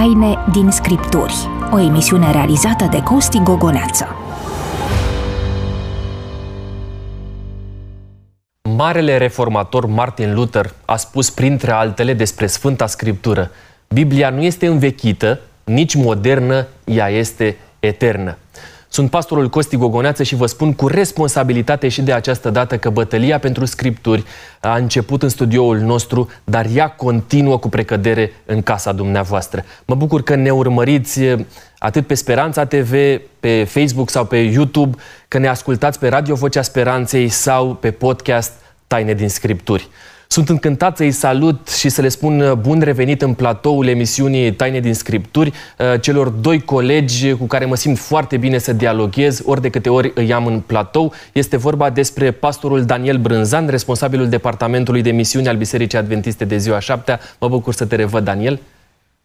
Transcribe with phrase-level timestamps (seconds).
[0.00, 1.34] Taine din Scripturi,
[1.72, 4.06] o emisiune realizată de Costi Gogoneață.
[8.76, 13.50] Marele reformator Martin Luther a spus printre altele despre Sfânta Scriptură
[13.88, 18.36] Biblia nu este învechită, nici modernă, ea este eternă.
[18.92, 23.38] Sunt pastorul Costi Gogoneață și vă spun cu responsabilitate și de această dată că bătălia
[23.38, 24.24] pentru scripturi
[24.60, 29.64] a început în studioul nostru, dar ea continuă cu precădere în casa dumneavoastră.
[29.84, 31.20] Mă bucur că ne urmăriți
[31.78, 32.92] atât pe Speranța TV,
[33.40, 34.96] pe Facebook sau pe YouTube,
[35.28, 38.52] că ne ascultați pe Radio Vocea Speranței sau pe podcast
[38.86, 39.88] Taine din Scripturi.
[40.32, 44.80] Sunt încântat să-i salut și să le spun uh, bun revenit în platoul emisiunii Taine
[44.80, 49.60] din Scripturi uh, celor doi colegi cu care mă simt foarte bine să dialoghez ori
[49.60, 51.12] de câte ori îi am în platou.
[51.32, 56.78] Este vorba despre pastorul Daniel Brânzan, responsabilul departamentului de misiuni al Bisericii Adventiste de ziua
[56.78, 58.60] 7 Mă bucur să te revăd, Daniel.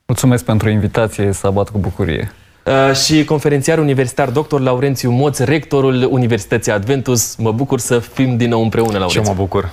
[0.05, 2.31] Mulțumesc pentru invitație, să abat cu bucurie.
[2.65, 4.59] Uh, și conferențiar universitar dr.
[4.59, 7.35] Laurențiu Moț, rectorul Universității Adventus.
[7.35, 9.21] Mă bucur să fim din nou împreună, Laurențiu.
[9.21, 9.71] Și mă bucur.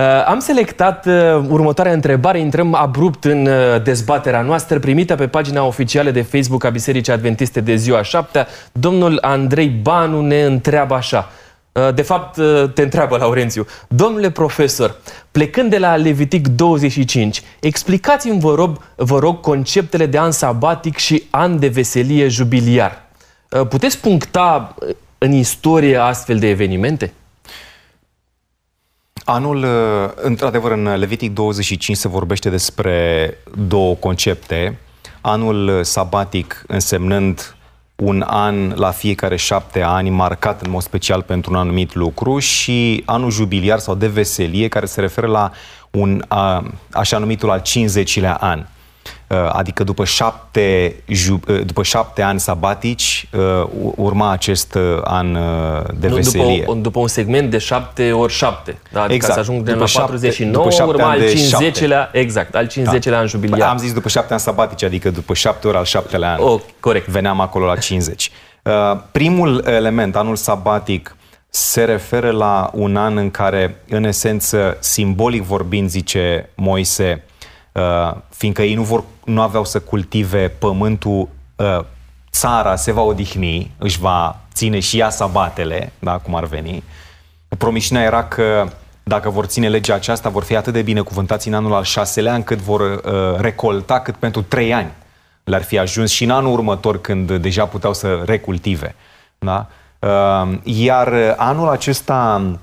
[0.00, 1.12] Uh, am selectat uh,
[1.48, 6.70] următoarea întrebare, intrăm abrupt în uh, dezbaterea noastră, primită pe pagina oficială de Facebook a
[6.70, 11.30] Bisericii Adventiste de ziua 7 Domnul Andrei Banu ne întreabă așa.
[11.72, 13.66] Uh, de fapt, uh, te întreabă, Laurențiu.
[13.88, 14.96] Domnule profesor,
[15.30, 21.22] plecând de la Levitic 25, explicați-mi, vă rog, vă rog, conceptele de an sabatic și
[21.30, 23.02] an de veselie jubiliar.
[23.50, 24.74] Uh, puteți puncta
[25.18, 27.12] în istorie astfel de evenimente?
[29.32, 29.66] Anul,
[30.14, 34.78] într-adevăr, în Levitic 25 se vorbește despre două concepte.
[35.20, 37.56] Anul sabatic însemnând
[37.96, 43.02] un an la fiecare șapte ani marcat în mod special pentru un anumit lucru și
[43.04, 45.52] anul jubiliar sau de veselie care se referă la
[45.90, 48.66] un a, așa numitul al 50-lea an.
[49.30, 53.66] Uh, adică după șapte, uh, după șapte ani sabatici uh,
[53.96, 55.32] urma acest an
[55.94, 56.58] de nu, veselie.
[56.58, 58.78] După, după un segment de șapte ori șapte.
[58.92, 59.00] Da?
[59.00, 59.34] Adică exact.
[59.34, 63.18] să ajung de la 49, după urma al 50-lea, exact, al 50-lea da.
[63.18, 63.68] an jubiliar.
[63.68, 66.38] Am zis după șapte ani sabatici, adică după șapte ori al șaptelea an.
[66.40, 67.08] Oh, corect.
[67.08, 68.30] Veneam acolo la 50.
[69.12, 71.16] Primul element, anul sabatic,
[71.48, 77.29] se referă la un an în care, în esență, simbolic vorbind, zice Moise, Uh,
[78.28, 81.84] fiindcă ei nu, vor, nu aveau să cultive pământul, uh,
[82.30, 86.82] țara se va odihni, își va ține și ea sabatele, da, cum ar veni.
[87.58, 88.68] Promisiunea era că
[89.02, 92.58] dacă vor ține legea aceasta, vor fi atât de binecuvântați în anul al șaselea, încât
[92.58, 94.90] vor uh, recolta cât pentru trei ani
[95.44, 98.94] le-ar fi ajuns și în anul următor, când deja puteau să recultive.
[99.38, 99.66] Da?
[99.98, 102.58] Uh, iar anul acesta uh,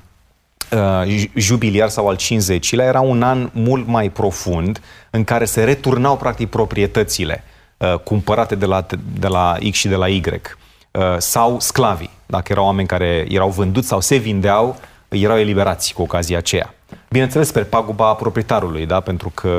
[1.35, 6.49] jubiliar sau al 50-lea era un an mult mai profund în care se returnau practic
[6.49, 7.43] proprietățile
[7.77, 8.85] uh, cumpărate de la,
[9.19, 13.49] de la X și de la Y uh, sau sclavii, dacă erau oameni care erau
[13.49, 14.75] vânduți sau se vindeau,
[15.07, 16.73] erau eliberați cu ocazia aceea.
[17.09, 18.99] Bineînțeles, pe paguba proprietarului, da?
[18.99, 19.49] pentru că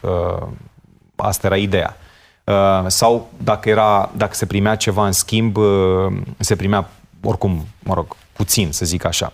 [0.00, 0.46] uh,
[1.16, 1.96] asta era ideea.
[2.44, 6.88] Uh, sau dacă, era, dacă se primea ceva în schimb, uh, se primea
[7.22, 9.32] oricum, mă rog, puțin, să zic așa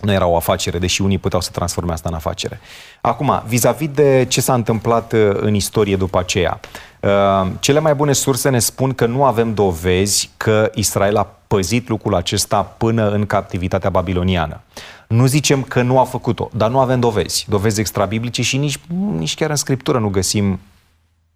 [0.00, 2.60] nu era o afacere, deși unii puteau să transforme asta în afacere.
[3.00, 6.60] Acum, vis-a-vis de ce s-a întâmplat uh, în istorie după aceea,
[7.00, 11.88] uh, cele mai bune surse ne spun că nu avem dovezi că Israel a păzit
[11.88, 14.60] lucrul acesta până în captivitatea babiloniană.
[15.08, 18.80] Nu zicem că nu a făcut-o, dar nu avem dovezi, dovezi extrabiblice și nici,
[19.16, 20.60] nici chiar în scriptură nu găsim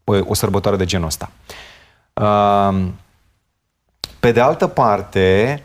[0.04, 1.30] o, uh, o sărbătoare de genul ăsta.
[4.20, 5.62] Pe de altă parte,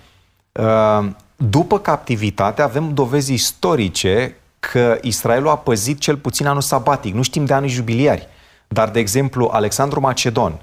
[1.49, 7.13] după captivitate avem dovezi istorice că Israelul a păzit cel puțin anul sabatic.
[7.13, 8.27] Nu știm de ani jubiliari.
[8.67, 10.61] Dar, de exemplu, Alexandru Macedon,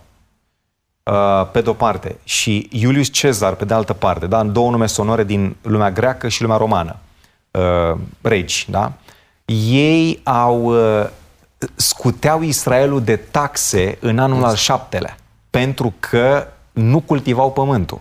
[1.03, 4.41] uh, pe de-o parte, și Iulius Cezar, pe de altă parte, da?
[4.41, 6.97] în două nume sonore din lumea greacă și lumea romană,
[7.51, 8.93] uh, regi, da?
[9.45, 11.09] ei au uh,
[11.75, 15.17] scuteau Israelul de taxe în anul al șaptelea,
[15.51, 18.01] pentru că nu cultivau pământul.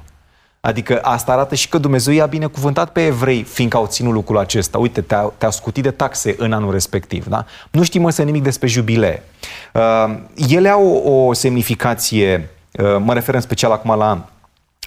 [0.61, 4.77] Adică asta arată și că Dumnezeu i-a binecuvântat pe evrei, fiindcă au ținut lucrul acesta.
[4.77, 7.25] Uite, te-a, te scutit de taxe în anul respectiv.
[7.25, 7.45] Da?
[7.71, 9.23] Nu știm însă nimic despre jubilee.
[9.73, 10.17] Uh,
[10.49, 14.29] ele au o, o semnificație, uh, mă refer în special acum la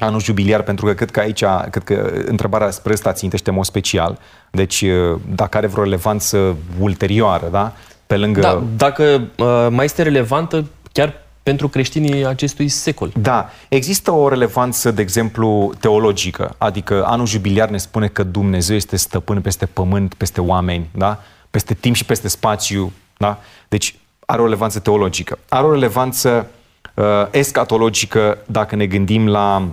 [0.01, 4.19] anul jubiliar, pentru că cred că aici, cred că întrebarea spre asta țintește mod special.
[4.51, 7.73] Deci, uh, dacă are vreo relevanță ulterioară, da?
[8.07, 8.41] Pe lângă...
[8.41, 13.13] Da, dacă uh, mai este relevantă, chiar pentru creștinii acestui secol.
[13.17, 18.97] Da, există o relevanță, de exemplu, teologică, adică anul jubiliar ne spune că Dumnezeu este
[18.97, 21.23] stăpân peste pământ, peste oameni, da?
[21.51, 22.93] peste timp și peste spațiu.
[23.17, 23.39] Da?
[23.69, 23.95] Deci
[24.27, 25.39] are o relevanță teologică.
[25.49, 26.51] Are o relevanță
[26.95, 29.69] uh, escatologică dacă ne gândim la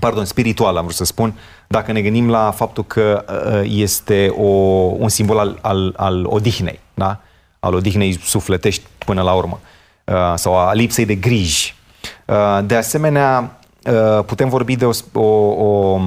[0.00, 4.46] pardon, spiritual am vrut să spun, dacă ne gândim la faptul că uh, este o,
[4.98, 7.20] un simbol al, al, al odihnei, da?
[7.60, 9.68] al odihnei sufletești până la urmă, uh,
[10.34, 11.74] sau a lipsei de griji.
[12.24, 13.58] Uh, de asemenea,
[14.26, 15.24] putem vorbi de o, o,
[15.64, 16.00] o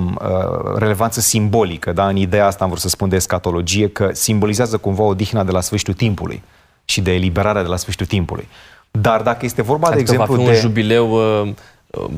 [0.78, 2.08] relevanță simbolică, da?
[2.08, 5.62] în ideea asta am vrut să spun de escatologie, că simbolizează cumva odihna de la
[5.62, 6.44] sfârșitul timpului
[6.86, 8.48] și de eliberarea de la sfârșitul timpului.
[8.92, 10.56] Dar dacă este vorba, adică de exemplu, va fi de...
[10.56, 11.12] un jubileu
[11.42, 11.54] uh,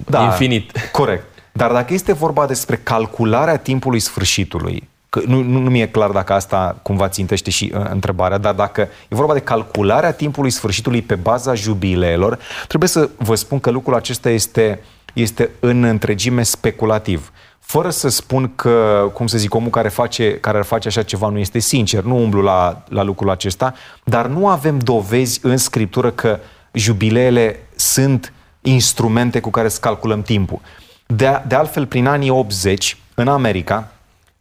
[0.05, 0.71] da, infinit.
[0.91, 1.23] Corect.
[1.51, 6.33] Dar dacă este vorba despre calcularea timpului sfârșitului, că nu, nu, nu mi-e clar dacă
[6.33, 11.15] asta cumva țintește și uh, întrebarea, dar dacă e vorba de calcularea timpului sfârșitului pe
[11.15, 17.31] baza jubileelor, trebuie să vă spun că lucrul acesta este, este în întregime speculativ.
[17.59, 21.29] Fără să spun că, cum să zic, omul care, face, care ar face așa ceva
[21.29, 23.73] nu este sincer, nu umblu la, la lucrul acesta,
[24.03, 26.39] dar nu avem dovezi în scriptură că
[26.71, 30.59] jubileele sunt instrumente cu care să calculăm timpul.
[31.05, 33.91] De, de altfel, prin anii 80, în America...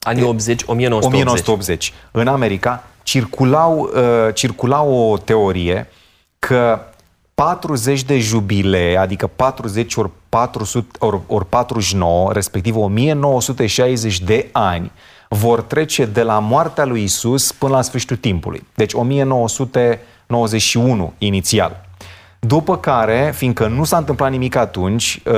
[0.06, 1.12] Anii 80, 1980.
[1.12, 1.92] 1980.
[2.10, 4.00] În America circulau, uh,
[4.34, 5.88] circula o teorie
[6.38, 6.80] că
[7.34, 14.92] 40 de jubilee, adică 40 ori, 400, ori, ori 49, respectiv 1960 de ani,
[15.28, 18.66] vor trece de la moartea lui Isus până la sfârșitul timpului.
[18.74, 21.88] Deci 1991 inițial.
[22.38, 25.34] După care, fiindcă nu s-a întâmplat nimic atunci, uh,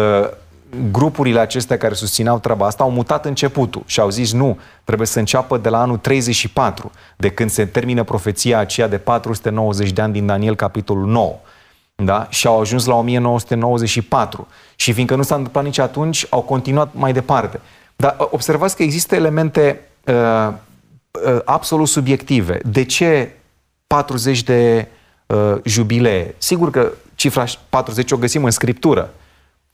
[0.91, 5.19] grupurile acestea care susțineau treaba asta au mutat începutul și au zis nu, trebuie să
[5.19, 10.13] înceapă de la anul 34, de când se termină profeția aceea de 490 de ani
[10.13, 11.39] din Daniel, capitolul 9.
[11.95, 12.27] Da?
[12.31, 14.49] Și au ajuns la 1994.
[14.77, 17.61] Și fiindcă nu s-a întâmplat nici atunci, au continuat mai departe.
[17.97, 20.15] Dar uh, observați că există elemente uh,
[21.27, 22.61] uh, absolut subiective.
[22.65, 23.31] De ce
[23.87, 24.89] 40 de
[25.27, 26.35] uh, jubilee?
[26.39, 29.11] Sigur că cifra 40 o găsim în Scriptură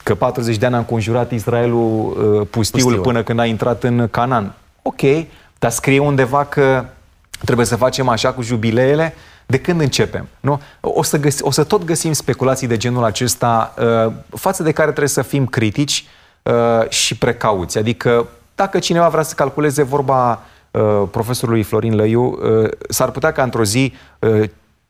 [0.09, 4.07] că 40 de ani a înconjurat Israelul uh, pustiul, pustiul până când a intrat în
[4.11, 4.53] Canaan.
[4.81, 5.01] Ok,
[5.59, 6.85] dar scrie undeva că
[7.45, 9.13] trebuie să facem așa cu jubileele,
[9.45, 10.27] de când începem?
[10.39, 10.61] Nu?
[10.79, 13.73] O, să găsi, o să tot găsim speculații de genul acesta
[14.05, 16.05] uh, față de care trebuie să fim critici
[16.43, 17.77] uh, și precauți.
[17.77, 20.41] Adică dacă cineva vrea să calculeze vorba
[20.71, 24.49] uh, profesorului Florin Lăiu, uh, s-ar putea ca într-o zi uh,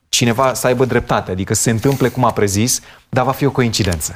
[0.10, 3.52] cineva să aibă dreptate, adică să se întâmple cum a prezis, dar va fi o
[3.52, 4.16] coincidență.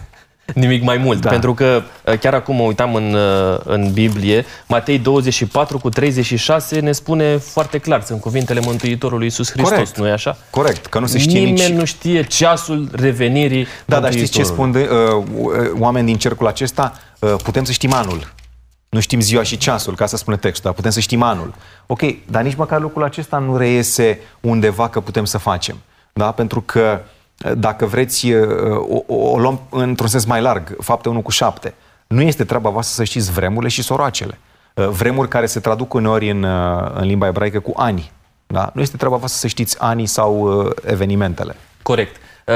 [0.54, 1.30] Nimic mai mult, da.
[1.30, 6.80] pentru că uh, chiar acum mă uitam în, uh, în Biblie, Matei 24 cu 36
[6.80, 9.98] ne spune foarte clar, sunt cuvintele Mântuitorului Iisus Hristos, Corect.
[9.98, 10.38] nu e așa?
[10.50, 11.78] Corect, că nu se știe Nimeni nici...
[11.78, 15.24] nu știe ceasul revenirii Da, dar știți ce spun de, uh,
[15.80, 16.94] oameni din cercul acesta?
[17.20, 18.34] Uh, putem să știm anul.
[18.90, 21.54] Nu știm ziua și ceasul, ca să spune textul, dar putem să știm anul.
[21.88, 25.78] Ok, dar nici măcar lucrul acesta nu reiese undeva că putem să facem.
[26.14, 26.32] Da?
[26.32, 27.12] Pentru că uh,
[27.58, 28.34] dacă vreți,
[28.88, 31.74] o, o, o luăm într-un sens mai larg, fapte 1 cu 7.
[32.08, 34.40] Nu este treaba voastră să știți vremurile și soroacele.
[34.74, 36.44] Vremuri care se traduc uneori în,
[36.94, 38.12] în limba ebraică cu ani.
[38.48, 38.72] Da?
[38.74, 41.56] Nu este treaba voastră să știți anii sau evenimentele.
[41.82, 42.16] Corect.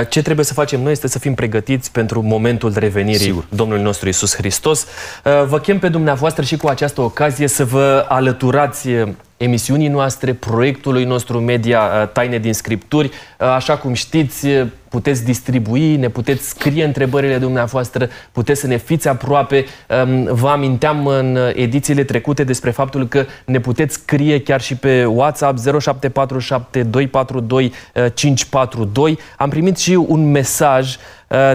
[0.10, 3.46] Ce trebuie să facem noi este să fim pregătiți pentru momentul revenirii Sigur.
[3.50, 4.86] Domnului nostru Isus Hristos.
[5.48, 8.90] Vă chem pe dumneavoastră și cu această ocazie să vă alăturați
[9.38, 13.08] emisiunii noastre, proiectului nostru media uh, Taine din Scripturi.
[13.08, 18.78] Uh, așa cum știți, uh, puteți distribui, ne puteți scrie întrebările dumneavoastră, puteți să ne
[18.78, 19.66] fiți aproape.
[20.04, 25.06] Um, vă aminteam în edițiile trecute despre faptul că ne puteți scrie chiar și pe
[25.06, 27.74] WhatsApp 0747 242
[28.14, 29.20] 542.
[29.38, 30.96] Am primit și un mesaj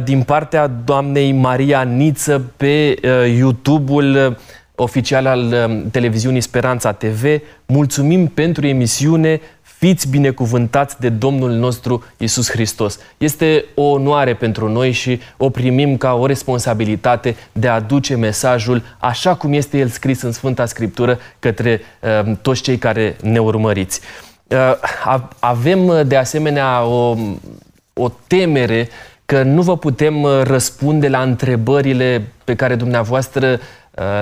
[0.05, 2.99] din partea doamnei Maria Niță pe
[3.37, 4.37] YouTube-ul
[4.83, 7.25] oficial al um, televiziunii Speranța TV.
[7.67, 12.99] Mulțumim pentru emisiune, fiți binecuvântați de Domnul nostru Isus Hristos.
[13.19, 18.83] Este o onoare pentru noi și o primim ca o responsabilitate de a duce mesajul
[18.99, 24.01] așa cum este el scris în Sfânta Scriptură către uh, toți cei care ne urmăriți.
[24.47, 24.75] Uh,
[25.39, 27.17] avem de asemenea o,
[27.93, 28.89] o temere
[29.25, 33.59] că nu vă putem uh, răspunde la întrebările pe care dumneavoastră Uh,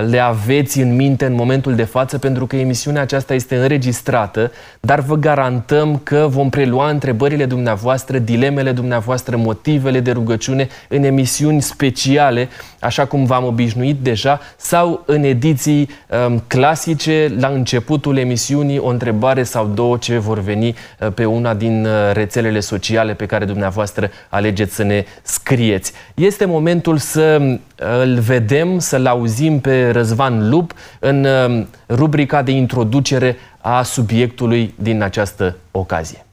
[0.06, 5.00] le aveți în minte în momentul de față, pentru că emisiunea aceasta este înregistrată, dar
[5.00, 12.48] vă garantăm că vom prelua întrebările dumneavoastră, dilemele dumneavoastră, motivele de rugăciune în emisiuni speciale,
[12.80, 15.88] așa cum v-am obișnuit deja, sau în ediții
[16.26, 20.68] um, clasice, la începutul emisiunii, o întrebare sau două ce vor veni
[21.00, 25.92] uh, pe una din uh, rețelele sociale pe care dumneavoastră alegeți să ne scrieți.
[26.14, 27.58] Este momentul să
[28.00, 35.02] îl vedem, să-l auzim pe Răzvan Lup în um, rubrica de introducere a subiectului din
[35.02, 36.24] această ocazie.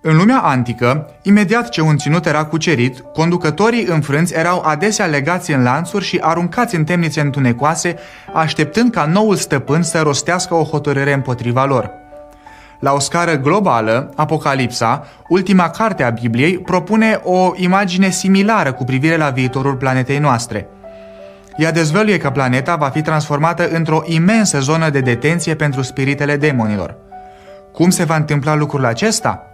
[0.00, 5.62] În lumea antică, imediat ce un ținut era cucerit, conducătorii înfrânți erau adesea legați în
[5.62, 7.96] lanțuri și aruncați în temnițe întunecoase,
[8.34, 12.07] așteptând ca noul stăpân să rostească o hotărâre împotriva lor.
[12.80, 19.16] La o scară globală, Apocalipsa, ultima carte a Bibliei, propune o imagine similară cu privire
[19.16, 20.68] la viitorul planetei noastre.
[21.56, 26.96] Ea dezvăluie că planeta va fi transformată într-o imensă zonă de detenție pentru spiritele demonilor.
[27.72, 29.47] Cum se va întâmpla lucrul acesta?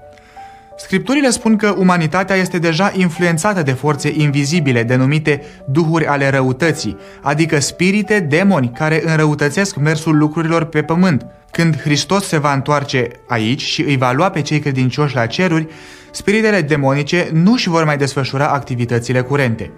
[0.76, 7.60] Scripturile spun că umanitatea este deja influențată de forțe invizibile denumite duhuri ale răutății, adică
[7.60, 11.26] spirite, demoni care înrăutățesc mersul lucrurilor pe pământ.
[11.50, 15.66] Când Hristos se va întoarce aici și îi va lua pe cei credincioși la ceruri,
[16.10, 19.70] spiritele demonice nu își vor mai desfășura activitățile curente.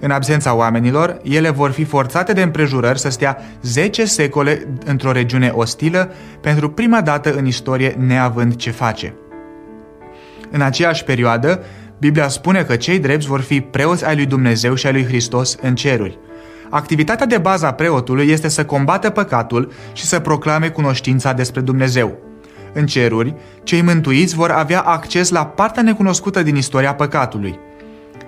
[0.00, 5.52] În absența oamenilor, ele vor fi forțate de împrejurări să stea 10 secole într-o regiune
[5.54, 9.14] ostilă, pentru prima dată în istorie neavând ce face.
[10.50, 11.60] În aceeași perioadă,
[11.98, 15.56] Biblia spune că cei drepți vor fi preoți ai lui Dumnezeu și ai lui Hristos
[15.62, 16.18] în ceruri.
[16.70, 22.18] Activitatea de bază a preotului este să combată păcatul și să proclame cunoștința despre Dumnezeu.
[22.72, 27.58] În ceruri, cei mântuiți vor avea acces la partea necunoscută din istoria păcatului.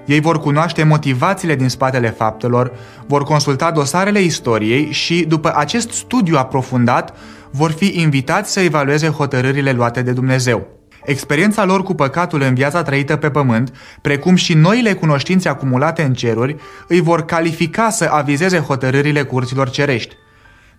[0.07, 2.73] Ei vor cunoaște motivațiile din spatele faptelor,
[3.07, 7.17] vor consulta dosarele istoriei și, după acest studiu aprofundat,
[7.51, 10.80] vor fi invitați să evalueze hotărârile luate de Dumnezeu.
[11.11, 16.15] Experiența lor cu păcatul în viața trăită pe pământ, precum și noile cunoștințe acumulate în
[16.15, 16.57] ceruri,
[16.89, 20.15] îi vor califica să avizeze hotărârile curților cerești.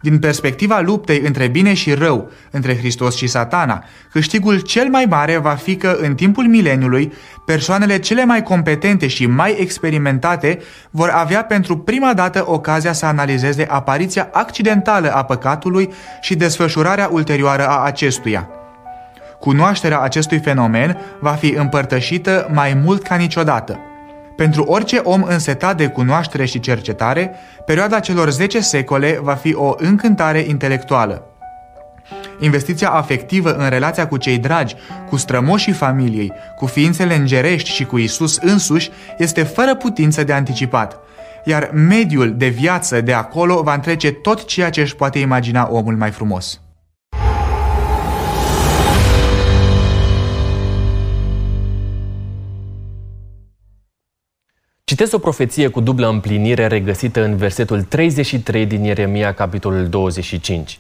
[0.02, 5.38] Din perspectiva luptei între bine și rău, între Hristos și satana, câștigul cel mai mare
[5.38, 7.14] va fi că în timpul mileniului,
[7.46, 10.60] persoanele cele mai competente și mai experimentate
[10.92, 17.68] vor avea pentru prima dată ocazia să analizeze apariția accidentală a păcatului și desfășurarea ulterioară
[17.68, 18.50] a acestuia.
[19.42, 23.80] Cunoașterea acestui fenomen va fi împărtășită mai mult ca niciodată.
[24.36, 27.32] Pentru orice om însetat de cunoaștere și cercetare,
[27.66, 31.26] perioada celor 10 secole va fi o încântare intelectuală.
[32.40, 34.76] Investiția afectivă în relația cu cei dragi,
[35.10, 41.00] cu strămoșii familiei, cu ființele îngerești și cu Isus însuși este fără putință de anticipat,
[41.44, 45.96] iar mediul de viață de acolo va întrece tot ceea ce își poate imagina omul
[45.96, 46.62] mai frumos.
[54.92, 60.80] Citesc o profeție cu dublă împlinire regăsită în versetul 33 din Ieremia, capitolul 25.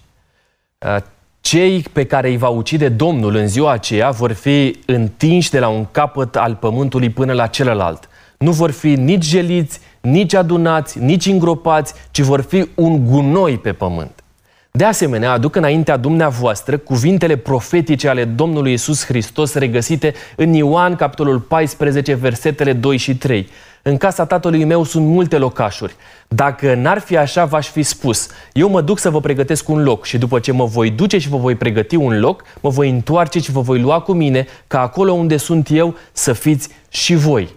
[0.79, 0.97] Uh,
[1.41, 5.67] cei pe care îi va ucide Domnul în ziua aceea vor fi întinși de la
[5.67, 8.09] un capăt al pământului până la celălalt.
[8.37, 13.73] Nu vor fi nici jeliți, nici adunați, nici îngropați, ci vor fi un gunoi pe
[13.73, 14.23] pământ.
[14.71, 21.39] De asemenea, aduc înaintea dumneavoastră cuvintele profetice ale Domnului Isus Hristos regăsite în Ioan, capitolul
[21.39, 23.49] 14, versetele 2 și 3.
[23.83, 25.95] În casa tatălui meu sunt multe locașuri.
[26.27, 28.27] Dacă n-ar fi așa, v-aș fi spus.
[28.53, 31.29] Eu mă duc să vă pregătesc un loc și după ce mă voi duce și
[31.29, 34.81] vă voi pregăti un loc, mă voi întoarce și vă voi lua cu mine, ca
[34.81, 37.49] acolo unde sunt eu să fiți și voi.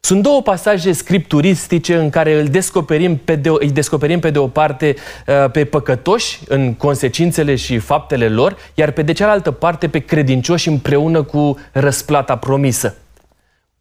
[0.00, 4.46] Sunt două pasaje scripturistice în care îl descoperim pe de, îi descoperim pe de o
[4.46, 4.94] parte
[5.26, 10.68] uh, pe păcătoși în consecințele și faptele lor, iar pe de cealaltă parte pe credincioși
[10.68, 12.96] împreună cu răsplata promisă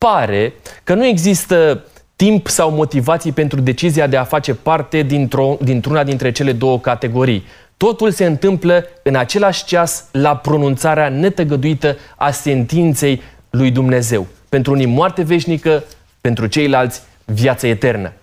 [0.05, 0.53] pare
[0.84, 1.84] că nu există
[2.15, 7.46] timp sau motivații pentru decizia de a face parte dintr-o, dintr-una dintre cele două categorii.
[7.77, 14.27] Totul se întâmplă în același ceas la pronunțarea netăgăduită a sentinței lui Dumnezeu.
[14.50, 15.84] Pentru unii moarte veșnică,
[16.22, 18.13] pentru ceilalți viață eternă.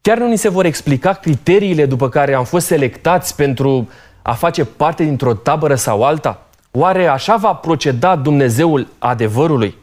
[0.00, 3.88] Chiar nu ni se vor explica criteriile după care am fost selectați pentru
[4.22, 6.46] a face parte dintr-o tabără sau alta?
[6.70, 9.78] Oare așa va proceda Dumnezeul adevărului?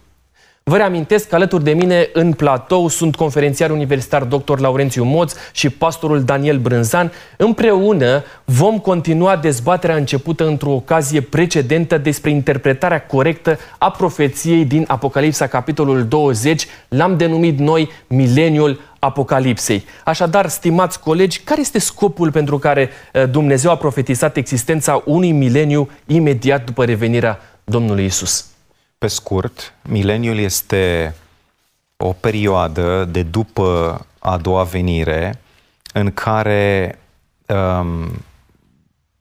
[0.69, 4.59] Vă reamintesc că alături de mine în platou sunt conferențiar universitar dr.
[4.59, 7.11] Laurențiu Moț și pastorul Daniel Brânzan.
[7.37, 15.47] Împreună vom continua dezbaterea începută într-o ocazie precedentă despre interpretarea corectă a profeției din Apocalipsa,
[15.47, 16.67] capitolul 20.
[16.87, 19.85] L-am denumit noi Mileniul Apocalipsei.
[20.03, 25.89] Așadar, stimați colegi, care este scopul pentru care eh, Dumnezeu a profetizat existența unui mileniu
[26.05, 28.56] imediat după revenirea Domnului Isus?
[28.97, 31.15] Pe scurt, mileniul este
[31.97, 35.41] o perioadă de după a doua venire
[35.93, 36.99] în care
[37.47, 38.11] um,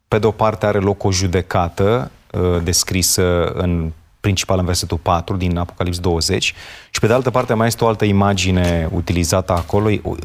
[0.08, 5.36] pe de o parte are loc o judecată uh, descrisă în principal în versetul 4
[5.36, 6.54] din Apocalips 20
[6.90, 10.16] și pe de altă parte mai este o altă imagine utilizată acolo, uh,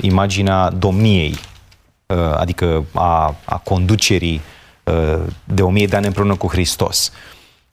[0.00, 1.38] imaginea domniei,
[2.06, 4.40] uh, adică a, a conducerii
[4.84, 7.12] uh, de o mie de ani împreună cu Hristos.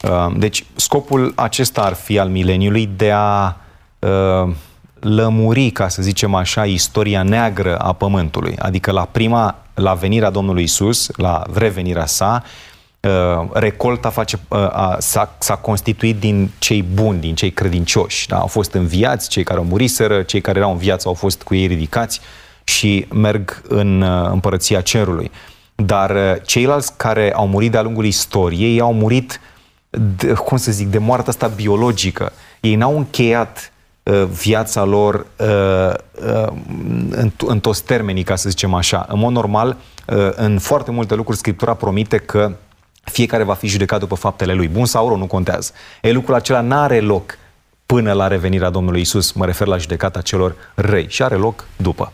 [0.03, 3.55] Uh, deci scopul acesta ar fi al mileniului de a
[3.99, 4.53] uh,
[4.99, 8.55] lămuri, ca să zicem așa, istoria neagră a Pământului.
[8.59, 12.43] Adică la prima, la venirea Domnului Isus, la revenirea sa,
[12.99, 14.39] uh, recolta face,
[14.97, 18.27] s-a, s-a constituit din cei buni, din cei credincioși.
[18.27, 18.37] Da?
[18.37, 21.55] Au fost înviați, cei care au muriseră, cei care erau în viață au fost cu
[21.55, 22.21] ei ridicați
[22.63, 25.31] și merg în împărăția cerului.
[25.75, 29.39] Dar ceilalți care au murit de-a lungul istoriei au murit
[29.91, 32.31] de, cum să zic, de moartea asta biologică.
[32.59, 33.71] Ei n-au încheiat
[34.03, 35.93] uh, viața lor uh,
[36.25, 36.47] uh,
[37.09, 39.05] în, în toți termenii, ca să zicem așa.
[39.09, 42.51] În mod normal, uh, în foarte multe lucruri, Scriptura promite că
[43.03, 44.67] fiecare va fi judecat după faptele lui.
[44.67, 45.71] Bun sau rău, nu contează.
[46.01, 47.37] E lucrul acela n-are loc
[47.85, 52.11] până la revenirea Domnului Isus, mă refer la judecata celor răi, și are loc după.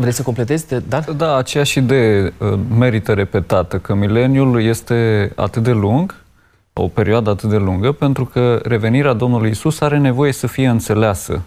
[0.00, 1.04] Vrei să completezi, Dan?
[1.16, 6.14] Da, aceeași idee uh, merită repetată, că mileniul este atât de lung,
[6.72, 11.42] o perioadă atât de lungă, pentru că revenirea Domnului Isus are nevoie să fie înțeleasă.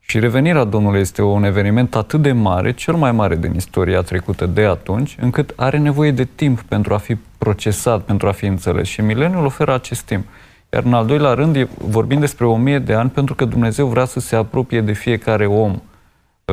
[0.00, 4.46] Și revenirea Domnului este un eveniment atât de mare, cel mai mare din istoria trecută
[4.46, 8.88] de atunci, încât are nevoie de timp pentru a fi procesat, pentru a fi înțeles.
[8.88, 10.24] Și mileniul oferă acest timp.
[10.72, 14.04] Iar în al doilea rând, vorbim despre o mie de ani, pentru că Dumnezeu vrea
[14.04, 15.80] să se apropie de fiecare om Uh,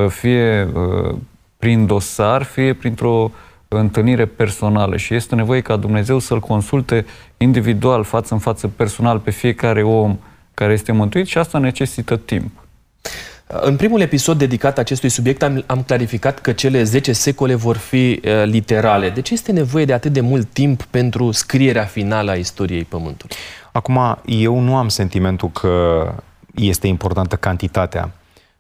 [0.09, 1.15] fie uh,
[1.57, 3.31] prin dosar, fie printr-o
[3.67, 7.05] întâlnire personală și este nevoie ca Dumnezeu să-l consulte
[7.37, 10.17] individual, față în față, personal, pe fiecare om
[10.53, 12.51] care este mântuit și asta necesită timp.
[13.47, 18.21] În primul episod dedicat acestui subiect am, am clarificat că cele 10 secole vor fi
[18.23, 19.09] uh, literale.
[19.09, 23.35] De ce este nevoie de atât de mult timp pentru scrierea finală a istoriei Pământului?
[23.71, 26.05] Acum, eu nu am sentimentul că
[26.55, 28.11] este importantă cantitatea.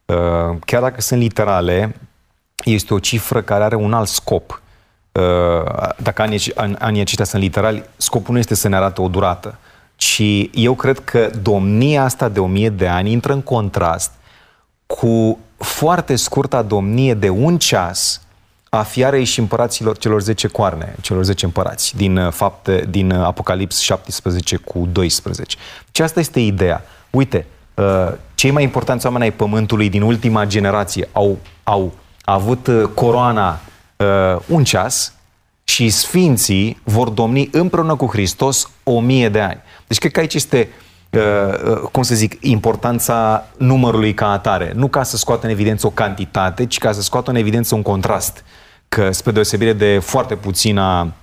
[0.05, 1.95] Uh, chiar dacă sunt literale,
[2.63, 4.61] este o cifră care are un alt scop.
[5.11, 6.39] Uh, dacă anii,
[6.79, 9.57] anii aceștia sunt literali, scopul nu este să ne arate o durată,
[9.95, 10.21] ci
[10.53, 14.11] eu cred că domnia asta de o mie de ani intră în contrast
[14.85, 18.21] cu foarte scurta domnie de un ceas
[18.69, 23.79] a fiarei și împăraților celor 10 coarne, celor 10 împărați, din, uh, fapte, din Apocalips
[23.79, 25.57] 17 cu 12.
[25.91, 26.83] Și asta este ideea.
[27.09, 27.54] Uite, Uh,
[28.35, 31.93] cei mai importanți oameni ai Pământului din ultima generație au, au
[32.25, 33.59] avut uh, coroana
[33.95, 35.13] uh, un ceas
[35.63, 39.61] și sfinții vor domni împreună cu Hristos o mie de ani.
[39.87, 40.69] Deci cred că aici este,
[41.09, 44.71] uh, cum să zic, importanța numărului ca atare.
[44.75, 47.81] Nu ca să scoată în evidență o cantitate, ci ca să scoată în evidență un
[47.81, 48.43] contrast.
[48.87, 51.13] Că spre deosebire de foarte puțina,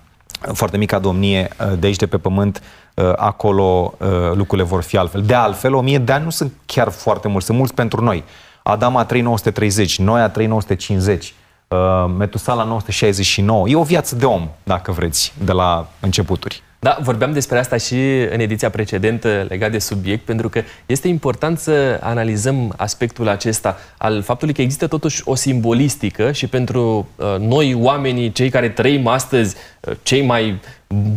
[0.52, 2.81] foarte mica domnie de aici de pe pământ, Uh,
[3.16, 5.22] acolo uh, lucrurile vor fi altfel.
[5.22, 8.24] De altfel, 1000 de ani nu sunt chiar foarte mulți, sunt mulți pentru noi.
[8.62, 11.34] Adam a 3930, Noia 3950,
[11.68, 11.78] uh,
[12.18, 13.68] Metusala 969.
[13.68, 16.62] E o viață de om, dacă vreți, de la începuturi.
[16.84, 17.94] Da, vorbeam despre asta și
[18.30, 24.22] în ediția precedentă legat de subiect, pentru că este important să analizăm aspectul acesta al
[24.22, 29.56] faptului că există totuși o simbolistică și pentru uh, noi oamenii, cei care trăim astăzi,
[29.80, 30.60] uh, cei mai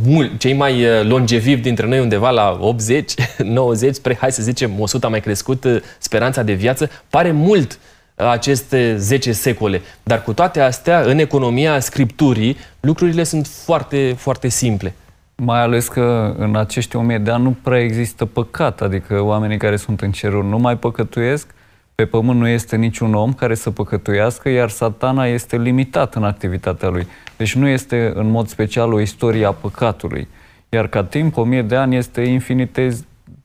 [0.05, 4.79] mul, cei mai uh, longevivi dintre noi undeva la 80, 90, spre, hai să zicem,
[4.79, 7.79] 100 a mai crescut uh, speranța de viață, pare mult
[8.15, 9.81] uh, aceste 10 secole.
[10.03, 14.93] Dar cu toate astea, în economia scripturii, lucrurile sunt foarte, foarte simple.
[15.35, 19.57] Mai ales că în acești o mie de ani nu prea există păcat, adică oamenii
[19.57, 21.53] care sunt în ceruri nu mai păcătuiesc,
[21.95, 26.89] pe pământ nu este niciun om care să păcătuiască, iar satana este limitat în activitatea
[26.89, 27.07] lui.
[27.37, 30.27] Deci nu este în mod special o istorie a păcatului.
[30.69, 33.03] Iar ca timp, o mie de ani este infinitez,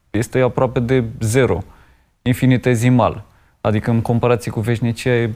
[0.09, 1.63] este aproape de zero,
[2.21, 3.23] infinitezimal.
[3.61, 5.29] Adică în comparație cu veșnicia e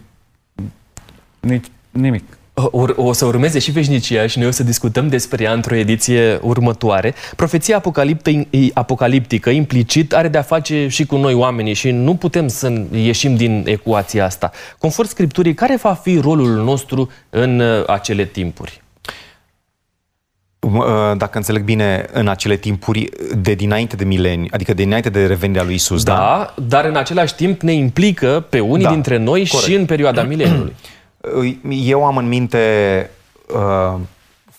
[1.39, 2.37] nici nimic.
[2.57, 6.39] O, o să urmeze și veșnicia și noi o să discutăm despre ea într-o ediție
[6.41, 7.13] următoare.
[7.35, 7.81] Profeția
[8.73, 13.63] apocaliptică, implicit, are de-a face și cu noi oamenii și nu putem să ieșim din
[13.67, 14.51] ecuația asta.
[14.77, 18.81] Conform Scripturii, care va fi rolul nostru în uh, acele timpuri?
[20.59, 20.71] Uh,
[21.17, 25.63] dacă înțeleg bine, în acele timpuri de dinainte de mileni, adică de dinainte de revenirea
[25.63, 26.13] lui Isus, da?
[26.13, 29.69] Da, dar în același timp ne implică pe unii da, dintre noi corect.
[29.69, 30.75] și în perioada mileniului.
[31.69, 33.09] Eu am în minte
[33.53, 33.99] uh,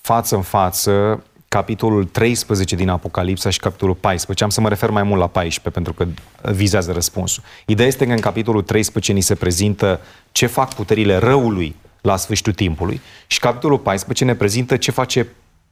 [0.01, 4.45] față în față capitolul 13 din Apocalipsa și capitolul 14.
[4.45, 6.07] Am să mă refer mai mult la 14 pentru că
[6.53, 7.43] vizează răspunsul.
[7.67, 10.01] Ideea este că în capitolul 13 ni se prezintă
[10.33, 15.27] ce fac puterile răului la sfârșitul timpului și capitolul 14 ne prezintă ce face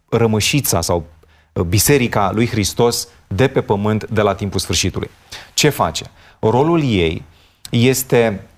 [0.08, 1.04] rămășița sau
[1.52, 5.10] uh, biserica lui Hristos de pe pământ de la timpul sfârșitului.
[5.54, 6.10] Ce face?
[6.38, 7.22] Rolul ei
[7.70, 8.53] este Uh,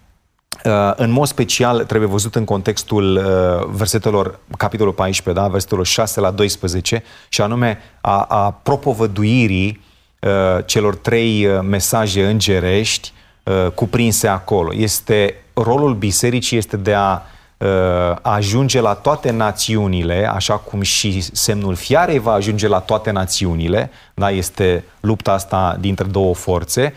[0.97, 6.31] în mod special trebuie văzut în contextul uh, versetelor, capitolul 14, da, versetelor 6 la
[6.31, 9.81] 12, și anume a, a propovăduirii
[10.21, 10.31] uh,
[10.65, 13.13] celor trei mesaje îngerești
[13.75, 14.75] cuprinse acolo.
[14.75, 17.23] Este rolul bisericii este de a
[18.23, 24.31] ajunge la toate națiunile, așa cum și semnul fiarei va ajunge la toate națiunile, da,
[24.31, 26.95] este lupta asta dintre două forțe,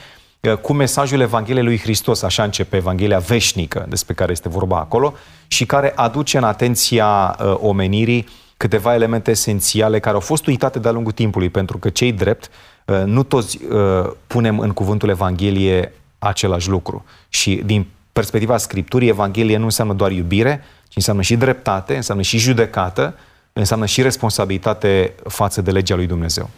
[0.61, 5.13] cu mesajul Evangheliei lui Hristos, așa începe Evanghelia veșnică despre care este vorba acolo
[5.47, 10.91] și care aduce în atenția uh, omenirii câteva elemente esențiale care au fost uitate de-a
[10.91, 12.49] lungul timpului, pentru că cei drept
[12.85, 17.05] uh, nu toți uh, punem în cuvântul Evanghelie același lucru.
[17.29, 22.37] Și din perspectiva Scripturii, Evanghelie nu înseamnă doar iubire, ci înseamnă și dreptate, înseamnă și
[22.37, 23.15] judecată,
[23.53, 26.49] înseamnă și responsabilitate față de legea lui Dumnezeu.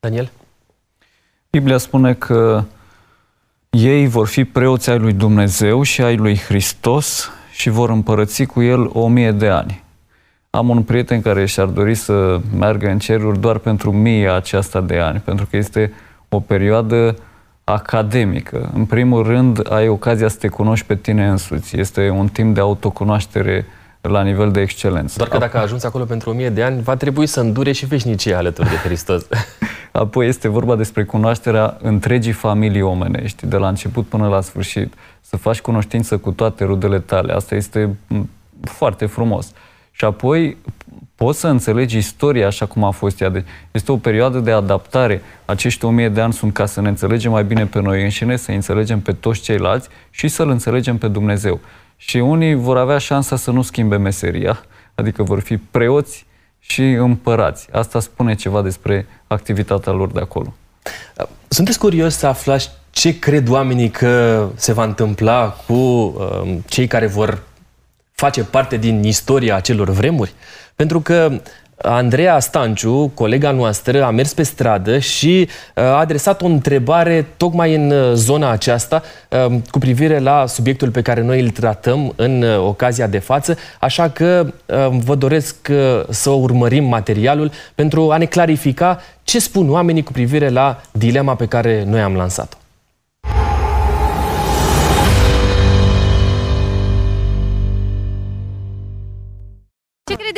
[0.00, 0.30] Daniel?
[1.50, 2.64] Biblia spune că
[3.76, 8.62] ei vor fi preoți ai lui Dumnezeu și ai lui Hristos și vor împărăți cu
[8.62, 9.84] el o mie de ani.
[10.50, 14.98] Am un prieten care și-ar dori să meargă în ceruri doar pentru mie aceasta de
[14.98, 15.92] ani, pentru că este
[16.28, 17.16] o perioadă
[17.64, 18.70] academică.
[18.74, 21.78] În primul rând, ai ocazia să te cunoști pe tine însuți.
[21.78, 23.66] Este un timp de autocunoaștere
[24.00, 25.14] la nivel de excelență.
[25.16, 27.72] Doar că dacă a ajuns acolo pentru o mie de ani, va trebui să îndure
[27.72, 29.26] și veșnicie alături de Hristos.
[29.98, 34.94] Apoi este vorba despre cunoașterea întregii familii omenești, de la început până la sfârșit.
[35.20, 37.32] Să faci cunoștință cu toate rudele tale.
[37.32, 37.96] Asta este
[38.62, 39.52] foarte frumos.
[39.90, 40.56] Și apoi
[41.14, 43.28] poți să înțelegi istoria așa cum a fost ea.
[43.28, 45.22] Deci este o perioadă de adaptare.
[45.44, 48.36] Acești o mie de ani sunt ca să ne înțelegem mai bine pe noi înșine,
[48.36, 51.60] să înțelegem pe toți ceilalți și să-L înțelegem pe Dumnezeu.
[51.96, 54.58] Și unii vor avea șansa să nu schimbe meseria,
[54.94, 56.26] adică vor fi preoți
[56.66, 57.68] și împărați.
[57.72, 60.54] Asta spune ceva despre activitatea lor de acolo.
[61.48, 67.06] Sunteți curios să aflați ce cred oamenii că se va întâmpla cu uh, cei care
[67.06, 67.42] vor
[68.12, 70.32] face parte din istoria acelor vremuri?
[70.74, 71.40] Pentru că
[71.82, 77.74] Andreea Stanciu, colega noastră, a mers pe stradă și uh, a adresat o întrebare tocmai
[77.74, 82.44] în uh, zona aceasta uh, cu privire la subiectul pe care noi îl tratăm în
[82.58, 84.46] ocazia de față, așa că
[84.90, 85.70] vă doresc
[86.08, 91.46] să urmărim materialul pentru a ne clarifica ce spun oamenii cu privire la dilema pe
[91.46, 92.65] care noi am lansat-o.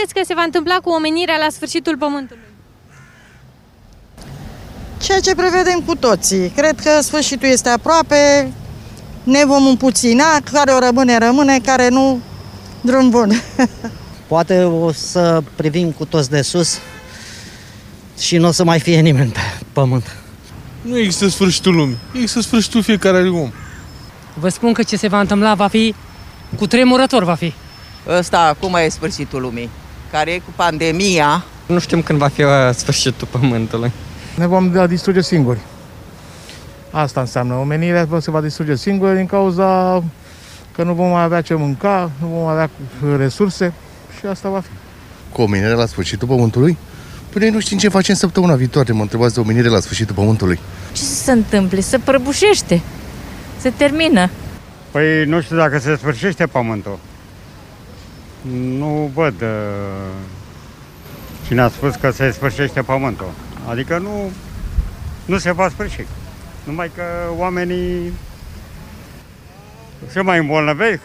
[0.08, 2.42] Credeți că se va întâmpla cu omenirea la sfârșitul Pământului?
[5.02, 6.48] Ceea ce prevedem cu toții.
[6.48, 8.52] Cred că sfârșitul este aproape,
[9.22, 12.20] ne vom împuțina, care o rămâne, rămâne, care nu,
[12.80, 13.32] drum bun.
[14.28, 16.78] Poate o să privim cu toți de sus
[18.18, 19.40] și nu o să mai fie nimeni pe
[19.72, 20.16] pământ.
[20.82, 23.50] Nu există sfârșitul lumii, există sfârșitul fiecare om.
[24.34, 25.94] Vă spun că ce se va întâmpla va fi
[26.56, 27.52] cu tremurător va fi.
[28.08, 29.70] Ăsta acum e sfârșitul lumii
[30.10, 31.44] care e cu pandemia.
[31.66, 33.92] Nu știm când va fi uh, sfârșitul Pământului.
[34.36, 35.58] Ne vom distruge singuri.
[36.90, 37.54] Asta înseamnă.
[37.54, 40.02] Omenirea se va distruge singură din cauza
[40.72, 42.70] că nu vom mai avea ce mânca, nu vom avea
[43.16, 43.72] resurse
[44.18, 44.68] și asta va fi.
[45.32, 46.76] Cu omenirea la sfârșitul Pământului?
[47.32, 50.58] Păi noi nu știm ce facem săptămâna viitoare, mă întrebați de omenire la sfârșitul Pământului.
[50.92, 51.80] Ce se întâmple?
[51.80, 52.82] Se prăbușește.
[53.60, 54.30] Se termină.
[54.90, 56.98] Păi nu știu dacă se sfârșește Pământul
[58.52, 59.48] nu văd uh,
[61.46, 63.30] cine a spus că se sfârșește pământul.
[63.68, 64.30] Adică nu,
[65.24, 66.04] nu se va sfârși.
[66.64, 67.02] Numai că
[67.36, 68.12] oamenii
[70.06, 71.00] se mai îmbolnăvesc,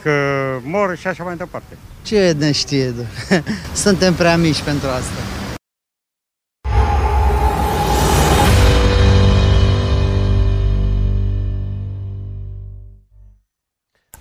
[0.62, 1.78] mor și așa mai departe.
[2.02, 2.94] Ce ne știe?
[3.74, 5.53] Suntem prea mici pentru asta.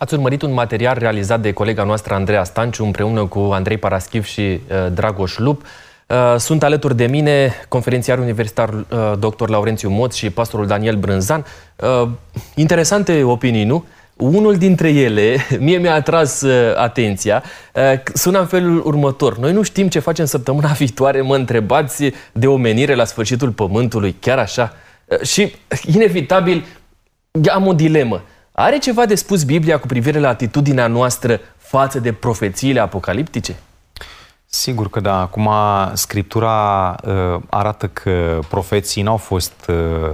[0.02, 4.40] Ați urmărit un material realizat de colega noastră Andreea Stanciu împreună cu Andrei Paraschiv și
[4.40, 5.62] uh, Dragoș Lup.
[6.06, 9.48] Uh, sunt alături de mine conferențiar universitar uh, dr.
[9.48, 11.44] Laurențiu Moț și pastorul Daniel Brânzan.
[12.02, 12.08] Uh,
[12.54, 13.84] interesante opinii, nu?
[14.16, 15.36] Unul dintre ele,
[15.66, 17.42] mie mi-a atras uh, atenția,
[17.74, 17.82] uh,
[18.14, 19.38] sună în felul următor.
[19.38, 24.38] Noi nu știm ce facem săptămâna viitoare, mă întrebați de omenire la sfârșitul pământului, chiar
[24.38, 24.72] așa?
[25.04, 25.54] Uh, și,
[25.94, 26.64] inevitabil,
[27.52, 28.22] am o dilemă.
[28.62, 33.56] Are ceva de spus Biblia cu privire la atitudinea noastră față de profețiile apocaliptice?
[34.46, 35.20] Sigur că da.
[35.20, 35.50] Acum,
[35.92, 40.10] Scriptura uh, arată că profeții n-au fost uh,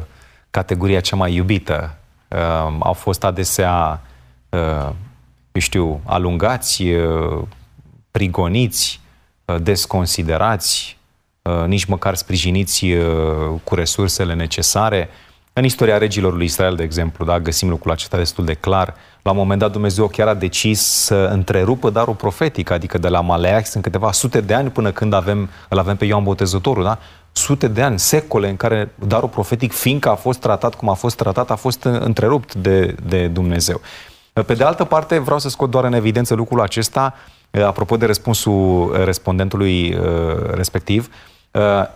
[0.50, 1.94] categoria cea mai iubită.
[2.28, 4.00] Uh, au fost adesea,
[4.48, 4.90] uh,
[5.52, 7.42] eu știu, alungați, uh,
[8.10, 9.00] prigoniți,
[9.44, 10.98] uh, desconsiderați,
[11.42, 15.08] uh, nici măcar sprijiniți uh, cu resursele necesare.
[15.10, 15.27] Uh,
[15.58, 18.86] în istoria regilor lui Israel, de exemplu, da, găsim lucrul acesta destul de clar.
[18.86, 23.08] La La un moment dat Dumnezeu chiar a decis să întrerupă darul profetic, adică de
[23.08, 26.82] la Maleac sunt câteva sute de ani până când avem, îl avem pe Ioan Botezătorul,
[26.84, 26.98] da?
[27.32, 31.16] Sute de ani, secole în care darul profetic, fiindcă a fost tratat cum a fost
[31.16, 33.80] tratat, a fost întrerupt de, de Dumnezeu.
[34.32, 37.14] Pe de altă parte, vreau să scot doar în evidență lucrul acesta,
[37.50, 40.00] apropo de răspunsul respondentului uh,
[40.54, 41.37] respectiv, uh,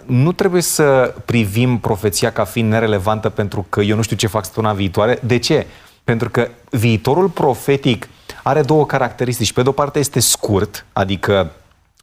[0.06, 4.44] nu trebuie să privim profeția ca fiind nerelevantă pentru că eu nu știu ce fac
[4.44, 5.18] săptămâna viitoare.
[5.22, 5.66] De ce?
[6.04, 8.08] Pentru că viitorul profetic
[8.42, 9.52] are două caracteristici.
[9.52, 11.50] Pe de o parte este scurt, adică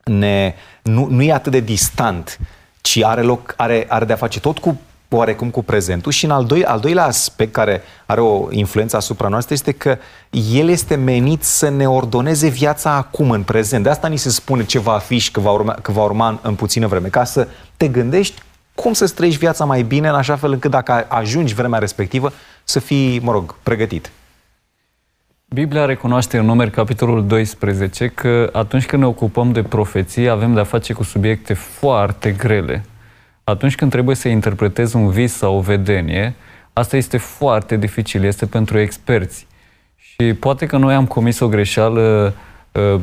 [0.03, 2.39] ne, nu, nu e atât de distant,
[2.81, 4.79] ci are, loc, are, are de-a face tot cu
[5.09, 9.27] oarecum cu prezentul și în al, doi, al doilea aspect care are o influență asupra
[9.27, 9.97] noastră este că
[10.53, 13.83] el este menit să ne ordoneze viața acum, în prezent.
[13.83, 16.27] De asta ni se spune ce va fi și că va urma, că va urma
[16.27, 18.41] în, în puțină vreme, ca să te gândești
[18.75, 22.31] cum să trăiești viața mai bine, în așa fel încât dacă ajungi vremea respectivă,
[22.63, 24.11] să fii, mă rog, pregătit.
[25.53, 30.63] Biblia recunoaște în numeri capitolul 12 că atunci când ne ocupăm de profeție avem de-a
[30.63, 32.85] face cu subiecte foarte grele.
[33.49, 36.35] Atunci când trebuie să interpretezi un vis sau o vedenie,
[36.73, 39.47] asta este foarte dificil, este pentru experți.
[39.95, 42.33] Și poate că noi am comis o greșeală
[42.71, 42.99] uh,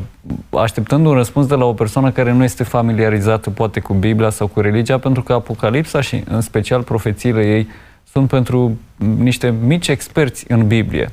[0.49, 4.47] așteptând un răspuns de la o persoană care nu este familiarizată poate cu Biblia sau
[4.47, 7.67] cu religia, pentru că Apocalipsa și în special profețiile ei
[8.11, 8.77] sunt pentru
[9.17, 11.11] niște mici experți în Biblie.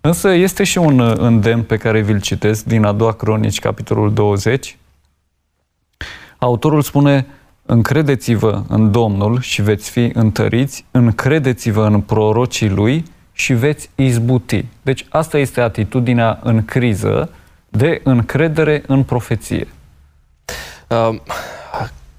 [0.00, 4.12] Însă este și un uh, îndemn pe care vi-l citesc din a doua cronici, capitolul
[4.12, 4.76] 20.
[6.38, 7.26] Autorul spune,
[7.66, 14.64] încredeți-vă în Domnul și veți fi întăriți, încredeți-vă în prorocii lui și veți izbuti.
[14.82, 17.30] Deci asta este atitudinea în criză
[17.68, 19.68] de încredere în profeție.
[20.88, 21.18] Uh,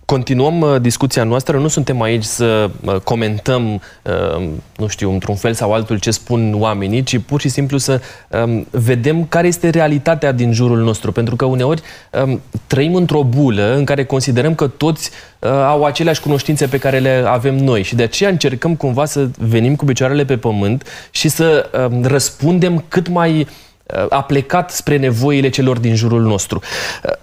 [0.08, 5.54] Continuăm uh, discuția noastră, nu suntem aici să uh, comentăm, uh, nu știu, într-un fel
[5.54, 10.32] sau altul ce spun oamenii, ci pur și simplu să um, vedem care este realitatea
[10.32, 11.12] din jurul nostru.
[11.12, 11.82] Pentru că uneori
[12.24, 15.10] um, trăim într-o bulă în care considerăm că toți
[15.68, 19.76] au aceleași cunoștințe pe care le avem noi și de aceea încercăm cumva să venim
[19.76, 23.48] cu picioarele pe pământ și să um, răspundem cât mai
[24.10, 26.62] a plecat spre nevoile celor din jurul nostru.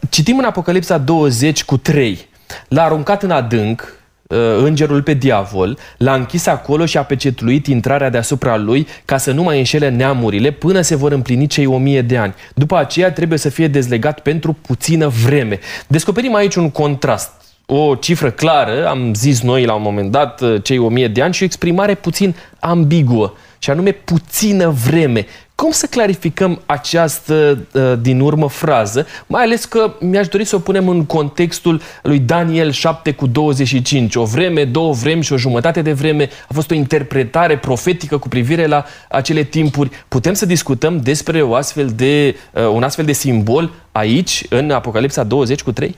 [0.09, 2.33] Citim în Apocalipsa 20 cu 3
[2.69, 8.11] L-a aruncat în adânc, uh, îngerul pe diavol, l-a închis acolo și a pecetluit intrarea
[8.11, 12.03] deasupra lui ca să nu mai înșele neamurile până se vor împlini cei o mie
[12.03, 12.35] de ani.
[12.55, 15.59] După aceea trebuie să fie dezlegat pentru puțină vreme.
[15.87, 17.31] Descoperim aici un contrast
[17.67, 21.23] o cifră clară, am zis noi la un moment dat, uh, cei o mie de
[21.23, 25.27] ani, și o exprimare puțin ambiguă, și anume puțină vreme.
[25.55, 30.59] Cum să clarificăm această uh, din urmă frază, mai ales că mi-aș dori să o
[30.59, 34.14] punem în contextul lui Daniel 7 cu 25.
[34.14, 38.29] O vreme, două vremi și o jumătate de vreme a fost o interpretare profetică cu
[38.29, 39.90] privire la acele timpuri.
[40.09, 45.23] Putem să discutăm despre o astfel de, uh, un astfel de simbol aici, în Apocalipsa
[45.23, 45.97] 20 cu 3?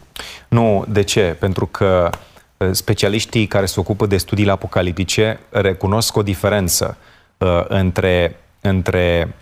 [0.49, 1.37] Nu, de ce?
[1.38, 2.11] Pentru că
[2.57, 6.97] uh, specialiștii care se ocupă de studiile apocaliptice recunosc o diferență
[7.38, 9.35] uh, între, între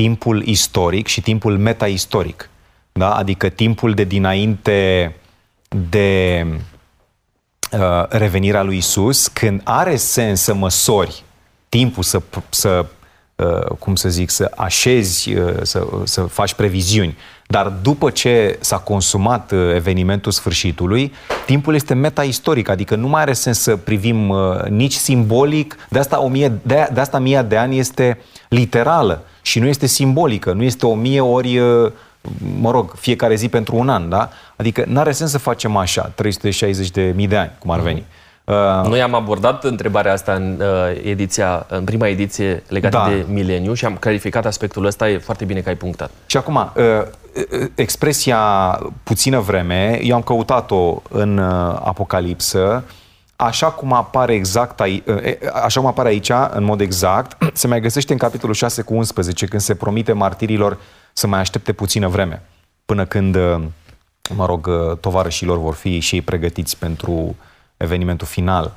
[0.00, 2.50] timpul istoric și timpul metaistoric.
[2.92, 3.14] Da?
[3.14, 5.14] Adică timpul de dinainte
[5.90, 6.46] de
[7.72, 11.22] uh, revenirea lui Isus, când are sens să măsori
[11.68, 12.86] timpul, să, să
[13.36, 17.16] uh, cum să zic, să așezi, uh, să, să faci previziuni.
[17.50, 21.12] Dar după ce s-a consumat uh, evenimentul sfârșitului,
[21.46, 26.22] timpul este metaistoric, adică nu mai are sens să privim uh, nici simbolic, de asta,
[26.22, 30.62] o mie, de, de asta mia de ani este literală și nu este simbolică, nu
[30.62, 31.92] este o mie ori, uh,
[32.60, 34.30] mă rog, fiecare zi pentru un an, da?
[34.56, 37.86] Adică nu are sens să facem așa, 360 de mii de ani, cum ar mhm.
[37.86, 37.98] veni.
[37.98, 38.19] Uh,
[38.84, 43.08] Noi am abordat întrebarea asta în, uh, ediția, în prima ediție legată da.
[43.08, 46.10] de mileniu și am clarificat aspectul ăsta, e foarte bine că ai punctat.
[46.26, 48.38] Și acum, uh, uh expresia
[49.02, 52.84] puțină vreme, eu am căutat-o în uh, Apocalipsă,
[53.36, 55.02] așa cum apare exact aici,
[55.62, 59.46] așa cum apare aici, în mod exact, se mai găsește în capitolul 6 cu 11,
[59.46, 60.78] când se promite martirilor
[61.12, 62.42] să mai aștepte puțină vreme,
[62.84, 63.36] până când,
[64.34, 67.36] mă rog, tovarășilor vor fi și ei pregătiți pentru
[67.80, 68.72] evenimentul final.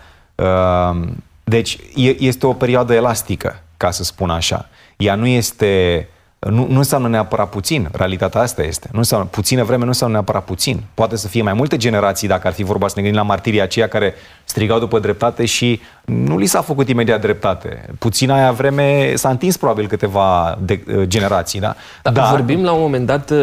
[1.43, 1.77] Deci,
[2.17, 4.69] este o perioadă elastică, ca să spun așa.
[4.97, 6.07] Ea nu este
[6.49, 7.89] nu, nu înseamnă neapărat puțin.
[7.91, 8.89] Realitatea asta este.
[8.91, 10.83] Nu înseamnă, puțină vreme nu înseamnă neapărat puțin.
[10.93, 13.61] Poate să fie mai multe generații, dacă ar fi vorba să ne gândim la martirii
[13.61, 17.85] aceia care strigau după dreptate și nu li s-a făcut imediat dreptate.
[17.99, 21.75] Puțin aia vreme s-a întins probabil câteva de, uh, generații, da?
[22.01, 23.37] da Dar vorbim la un moment dat uh,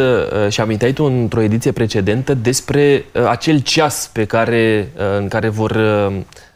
[0.49, 5.79] și aminteai tu într-o ediție precedentă despre uh, acel ceas pe care, în care vor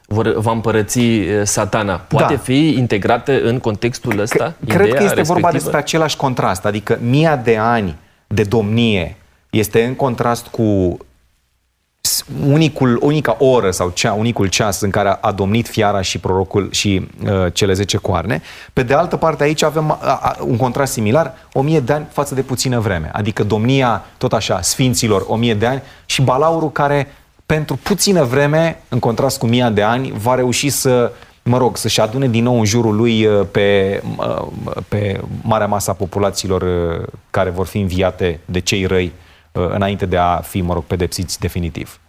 [0.07, 1.93] vor, va împărăți uh, satana.
[1.95, 2.39] Poate Da.
[2.39, 4.53] fi integrată în contextul ăsta?
[4.67, 5.51] Cred că ideea este vorba respectivă?
[5.51, 7.95] despre același contrast, adică mia de ani
[8.27, 9.15] de domnie
[9.49, 10.97] este în contrast cu
[12.01, 16.17] s- unicul, unica oră sau cea, unicul ceas în care a, a domnit fiara și
[16.19, 18.41] prorocul și uh, cele 10 coarne.
[18.73, 22.05] Pe de altă parte, aici avem a, a, un contrast similar, o mie de ani
[22.11, 23.09] față de puțină vreme.
[23.13, 27.07] Adică domnia, tot așa, sfinților, o mie de ani și balaurul care
[27.45, 31.11] pentru puțină vreme, în contrast cu mia de ani, va reuși să
[31.43, 34.47] mă rog, să-și adune din nou în jurul lui uh, pe, uh,
[34.87, 39.11] pe marea masă a populațiilor uh, care vor fi înviate de cei răi
[39.51, 41.99] uh, înainte de a fi, mă rog, pedepsiți definitiv.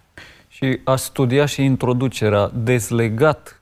[0.47, 3.61] Și a studia și introducerea dezlegat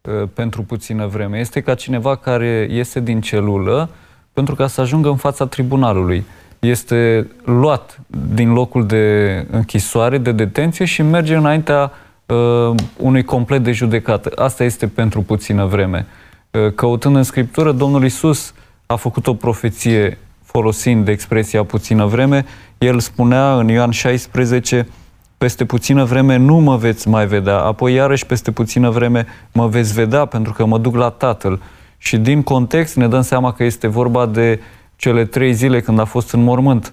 [0.00, 1.38] uh, pentru puțină vreme.
[1.38, 3.90] Este ca cineva care iese din celulă
[4.32, 6.24] pentru ca să ajungă în fața tribunalului.
[6.58, 8.00] Este luat
[8.34, 11.92] din locul de închisoare, de detenție și merge înaintea
[12.26, 14.32] uh, unui complet de judecată.
[14.34, 16.06] Asta este pentru puțină vreme.
[16.50, 18.54] Uh, căutând în Scriptură, Domnul Isus
[18.86, 22.44] a făcut o profeție folosind de expresia puțină vreme.
[22.78, 24.86] El spunea în Ioan 16,
[25.38, 29.92] peste puțină vreme nu mă veți mai vedea, apoi iarăși peste puțină vreme mă veți
[29.92, 31.60] vedea pentru că mă duc la Tatăl.
[31.98, 34.60] Și din context ne dăm seama că este vorba de
[34.96, 36.92] cele trei zile când a fost în mormânt.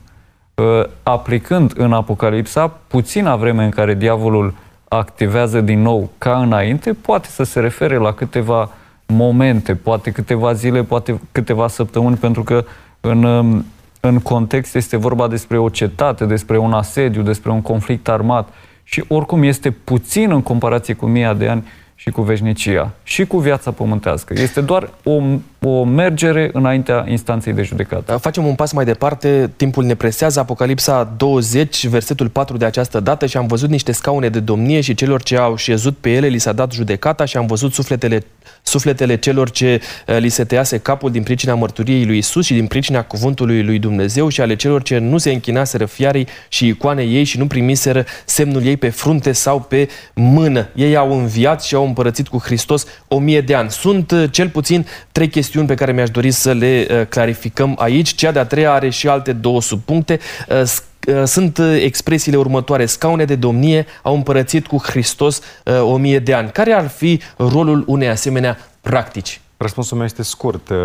[0.56, 4.54] Uh, Aplicând în Apocalipsa puțina vreme în care diavolul
[4.88, 8.70] activează din nou ca înainte, poate să se refere la câteva
[9.06, 12.66] momente, poate câteva zile, poate câteva săptămâni, pentru că
[13.02, 13.66] în, um,
[14.00, 18.50] în context este vorba despre o cetate, despre un asediu, despre un conflict armat
[18.84, 21.64] și oricum este puțin în comparație cu mii de ani
[21.96, 24.34] și cu veșnicia și cu viața pământească.
[24.38, 25.22] Este doar o,
[25.66, 28.18] o mergere înaintea instanței de judecată.
[28.22, 33.26] Facem un pas mai departe, timpul ne presează, Apocalipsa 20, versetul 4 de această dată
[33.26, 36.38] și am văzut niște scaune de domnie și celor ce au șezut pe ele li
[36.38, 38.24] s-a dat judecata și am văzut sufletele,
[38.62, 42.68] sufletele celor ce uh, li se tăiase capul din pricina mărturiei lui Isus și din
[42.68, 47.24] pricina cuvântului lui Dumnezeu și ale celor ce nu se închinaseră fiarei și icoanei ei
[47.24, 50.68] și nu primiseră semnul ei pe frunte sau pe mână.
[50.76, 53.70] Ei au înviat și au împărățit cu Hristos o mie de ani.
[53.70, 58.16] Sunt uh, cel puțin trei chestiuni pe care mi-aș dori să le uh, clarificăm aici.
[58.16, 60.20] Cea de-a treia are și alte două subpuncte.
[60.50, 62.86] Uh, s- uh, Sunt uh, expresiile următoare.
[62.86, 66.50] Scaune de domnie au împărățit cu Hristos uh, o mie de ani.
[66.52, 69.42] Care ar fi rolul unei asemenea practici?
[69.58, 70.70] Răspunsul meu este scurt.
[70.70, 70.78] Uh,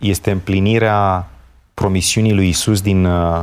[0.00, 1.26] Este împlinirea
[1.74, 3.42] promisiunii lui Isus din uh,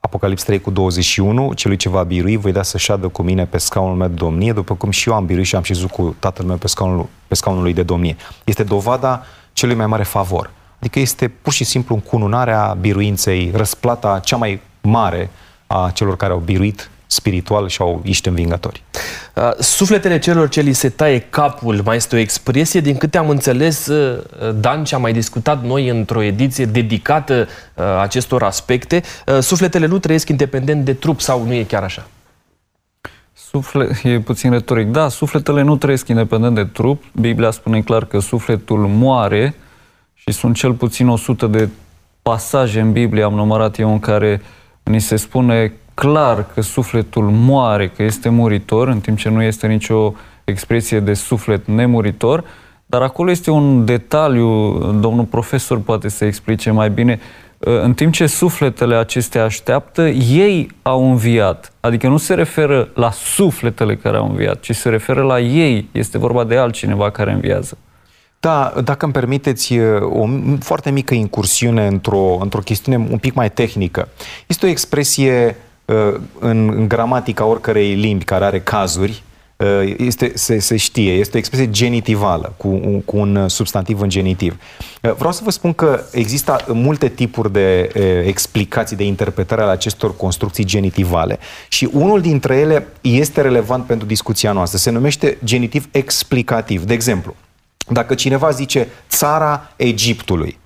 [0.00, 3.58] Apocalips 3 cu 21, celui ce va birui, voi da să șadă cu mine pe
[3.58, 6.44] scaunul meu de domnie, după cum și eu am biruit și am șezut cu tatăl
[6.44, 8.16] meu pe scaunul, pe scaunul lui de domnie.
[8.44, 9.24] Este dovada
[9.58, 10.50] celui mai mare favor.
[10.78, 15.30] Adică este pur și simplu încununarea biruinței, răsplata cea mai mare
[15.66, 18.82] a celor care au biruit spiritual și au iște învingători.
[19.34, 23.28] Uh, Sufletele celor ce li se taie capul mai este o expresie, din câte am
[23.28, 29.38] înțeles, uh, Dan, ce am mai discutat noi într-o ediție dedicată uh, acestor aspecte, uh,
[29.40, 32.06] sufletele nu trăiesc independent de trup sau nu e chiar așa?
[33.50, 34.86] Sufle, e puțin retoric.
[34.86, 37.02] Da, sufletele nu trăiesc independent de trup.
[37.20, 39.54] Biblia spune clar că sufletul moare
[40.14, 41.68] și sunt cel puțin 100 de
[42.22, 44.42] pasaje în Biblie, am numărat eu, în care
[44.82, 49.66] ni se spune clar că sufletul moare, că este muritor, în timp ce nu este
[49.66, 52.44] nicio expresie de suflet nemuritor.
[52.86, 57.20] Dar acolo este un detaliu, domnul profesor poate să explice mai bine,
[57.58, 61.72] în timp ce sufletele acestea așteaptă, ei au înviat.
[61.80, 65.88] Adică nu se referă la sufletele care au înviat, ci se referă la ei.
[65.92, 67.78] Este vorba de altcineva care înviază.
[68.40, 73.50] Da, dacă îmi permiteți o m- foarte mică incursiune într-o, într-o chestiune un pic mai
[73.50, 74.08] tehnică.
[74.46, 79.27] Este o expresie uh, în, în gramatica oricărei limbi care are cazuri, uh,
[79.96, 84.56] este, se, se știe, este o expresie genitivală, cu un, cu un substantiv în genitiv.
[85.02, 89.70] Uh, Vreau să vă spun că există multe tipuri de uh, explicații, de interpretare ale
[89.70, 94.78] acestor construcții genitivale și unul dintre ele este relevant pentru discuția noastră.
[94.78, 96.84] Se numește genitiv explicativ.
[96.84, 97.34] De exemplu,
[97.88, 100.58] dacă cineva zice țara Egiptului,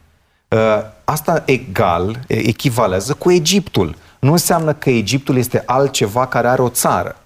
[0.52, 3.96] ă, asta egal, e- echivalează cu Egiptul.
[4.18, 7.16] Nu înseamnă că Egiptul este altceva care are o țară.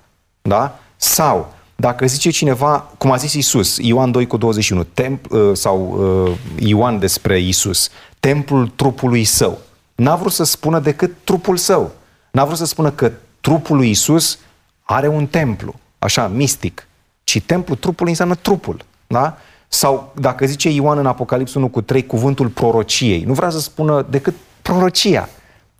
[0.43, 0.79] Da?
[0.97, 5.99] Sau, dacă zice cineva, cum a zis Isus, Ioan 2 cu 21, temp, ă, sau
[6.01, 9.59] ă, Ioan despre Isus, templul trupului său,
[9.95, 11.93] n-a vrut să spună decât trupul său.
[12.31, 14.39] N-a vrut să spună că trupul lui Isus
[14.83, 16.89] are un templu, așa, mistic,
[17.25, 18.85] ci templul trupului înseamnă trupul.
[19.07, 19.39] Da?
[19.69, 24.07] Sau dacă zice Ioan în Apocalips 1 cu 3 cuvântul prorociei, nu vrea să spună
[24.11, 25.29] decât prorocia.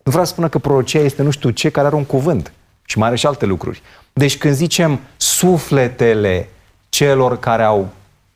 [0.03, 2.53] Nu vrea să spună că prorocia este nu știu ce care are un cuvânt
[2.85, 3.83] și mai are și alte lucruri.
[4.19, 6.49] Deci când zicem sufletele
[6.89, 7.89] celor care au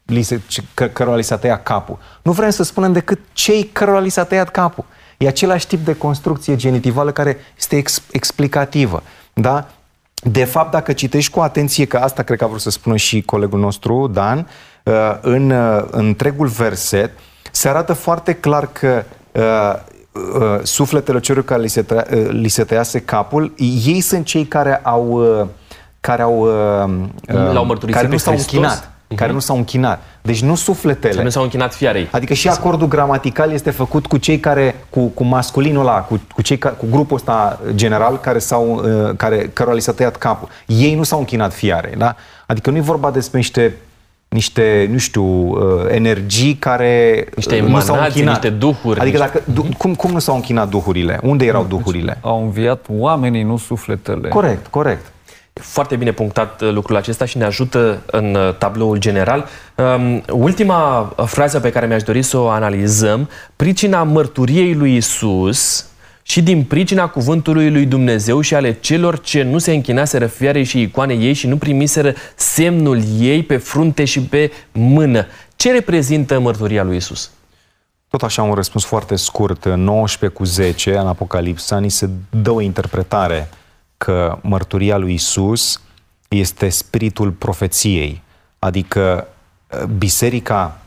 [0.05, 0.41] li se,
[0.75, 1.99] că, cărora li s-a tăiat capul.
[2.23, 4.85] Nu vrem să spunem decât cei cărora li s-a tăiat capul.
[5.19, 9.03] E același tip de construcție genitivală care este ex, explicativă.
[9.33, 9.69] Da?
[10.15, 13.23] De fapt, dacă citești cu atenție, că asta cred că a vrut să spună și
[13.23, 14.49] colegul nostru, Dan,
[14.85, 17.11] uh, în, uh, în întregul verset,
[17.51, 23.01] se arată foarte clar că uh, sufletele celor care li se, tă, li se tăiase
[23.01, 23.55] capul,
[23.85, 25.23] ei sunt cei care au
[26.01, 26.45] care au
[27.53, 28.53] L-au care nu s-au Hristos?
[28.53, 29.17] închinat uh-huh.
[29.17, 30.03] care nu s-au închinat.
[30.23, 31.13] Deci nu sufletele.
[31.13, 32.09] Să nu s-au închinat fiarei.
[32.11, 36.43] Adică și acordul gramatical este făcut cu cei care, cu, cu masculinul ăla, cu, cu,
[36.43, 38.85] cei, cu grupul ăsta general care s-au,
[39.17, 40.49] care, cărora li s-a tăiat capul.
[40.67, 42.17] Ei nu s-au închinat fiarei, da?
[42.47, 43.75] Adică nu e vorba despre niște
[44.29, 48.33] niște, nu știu, energii care niște nu s-au închinat.
[48.33, 49.01] niște duhuri.
[49.01, 49.33] Adică niște...
[49.33, 51.21] dacă, du, cum, cum nu s-au închinat duhurile?
[51.23, 52.19] Unde erau duhurile?
[52.21, 54.29] Au înviat oamenii, nu sufletele.
[54.29, 55.13] Corect, corect.
[55.61, 59.49] Foarte bine punctat uh, lucrul acesta și ne ajută în uh, tabloul general.
[59.75, 65.85] Um, ultima frază pe care mi-aș dori să o analizăm, pricina mărturiei lui Isus
[66.23, 70.81] și din pricina cuvântului lui Dumnezeu și ale celor ce nu se închinaseră fiarei și
[70.81, 75.27] icoane ei și nu primiseră semnul ei pe frunte și pe mână.
[75.57, 77.31] Ce reprezintă mărturia lui Isus?
[78.09, 79.65] Tot așa un răspuns foarte scurt.
[79.65, 83.49] 19 cu 10 în Apocalipsa ni se dă o interpretare
[84.05, 85.81] că mărturia lui Isus
[86.29, 88.23] este spiritul profeției,
[88.59, 89.29] adică
[89.71, 90.79] uh, biserica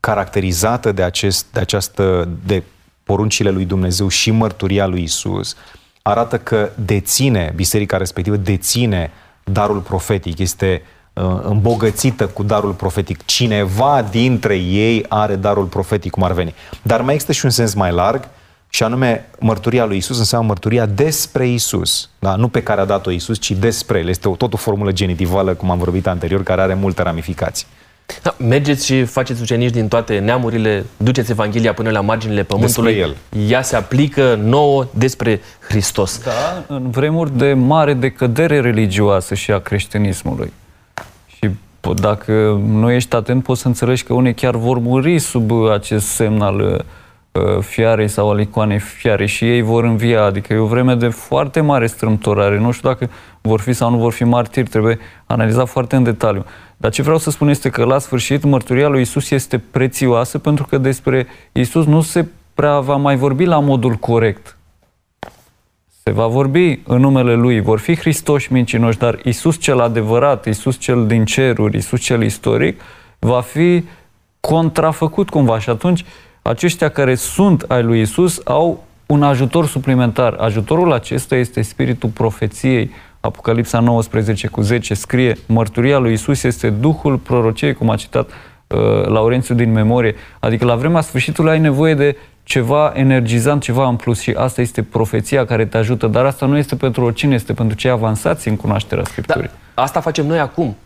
[0.00, 2.62] caracterizată de, acest, de această, de
[3.04, 5.56] poruncile lui Dumnezeu și mărturia lui Isus,
[6.02, 9.10] arată că deține, biserica respectivă deține
[9.44, 10.82] darul profetic, este
[11.12, 13.24] uh, îmbogățită cu darul profetic.
[13.24, 16.54] Cineva dintre ei are darul profetic, cum ar veni.
[16.82, 18.28] Dar mai există și un sens mai larg,
[18.74, 22.34] și anume mărturia lui Isus înseamnă mărturia despre Isus, da?
[22.36, 24.08] nu pe care a dat-o Isus, ci despre el.
[24.08, 27.66] Este o, tot o formulă genitivală, cum am vorbit anterior, care are multe ramificații.
[28.22, 32.94] Da, mergeți și faceți ucenici din toate neamurile, duceți Evanghelia până la marginile pământului.
[32.94, 33.46] Despre el.
[33.48, 36.20] Ea se aplică nouă despre Hristos.
[36.24, 40.52] Da, în vremuri de mare decădere religioasă și a creștinismului.
[41.26, 41.50] Și
[41.94, 46.40] dacă nu ești atent, poți să înțelegi că unii chiar vor muri sub acest semn
[46.40, 46.84] al
[47.60, 51.60] fiarei sau al icoanei fiarei și ei vor învia, adică e o vreme de foarte
[51.60, 52.58] mare strâmtorare.
[52.58, 53.10] Nu știu dacă
[53.40, 56.44] vor fi sau nu vor fi martiri, trebuie analizat foarte în detaliu.
[56.76, 60.66] Dar ce vreau să spun este că la sfârșit mărturia lui Isus este prețioasă pentru
[60.66, 64.56] că despre Isus nu se prea va mai vorbi la modul corect.
[66.02, 70.78] Se va vorbi în numele Lui, vor fi Hristoși mincinoși, dar Isus cel adevărat, Isus
[70.78, 72.80] cel din ceruri, Isus cel istoric,
[73.18, 73.84] va fi
[74.40, 76.04] contrafăcut cumva și atunci
[76.46, 80.32] aceștia care sunt ai lui Isus au un ajutor suplimentar.
[80.32, 82.90] Ajutorul acesta este spiritul profeției.
[83.20, 89.06] Apocalipsa 19 cu 10 scrie Mărturia lui Isus este Duhul prorociei, cum a citat uh,
[89.06, 90.14] Laurențiu din memorie.
[90.40, 94.82] Adică la vremea sfârșitului ai nevoie de ceva energizant, ceva în plus și asta este
[94.82, 98.56] profeția care te ajută, dar asta nu este pentru oricine, este pentru cei avansați în
[98.56, 99.50] cunoașterea Scripturii.
[99.74, 100.76] Da, asta facem noi acum.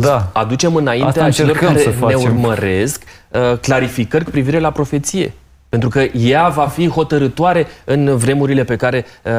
[0.00, 0.30] Da.
[0.32, 2.20] Aducem înainte Asta a celor care să ne facem.
[2.20, 5.32] urmăresc uh, clarificări cu privire la profeție.
[5.68, 9.32] Pentru că ea va fi hotărătoare în vremurile pe care, uh,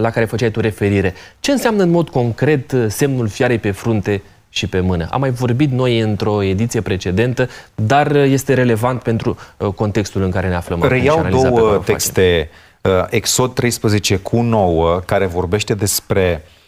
[0.00, 1.14] la care făceai tu referire.
[1.40, 5.06] Ce înseamnă în mod concret uh, semnul fiarei pe frunte și pe mână?
[5.10, 10.30] Am mai vorbit noi într-o ediție precedentă, dar uh, este relevant pentru uh, contextul în
[10.30, 11.94] care ne aflăm acum și Reiau analiza pe care două o facem.
[11.94, 12.50] texte,
[12.82, 16.58] uh, Exod 13 cu 9, care vorbește despre uh,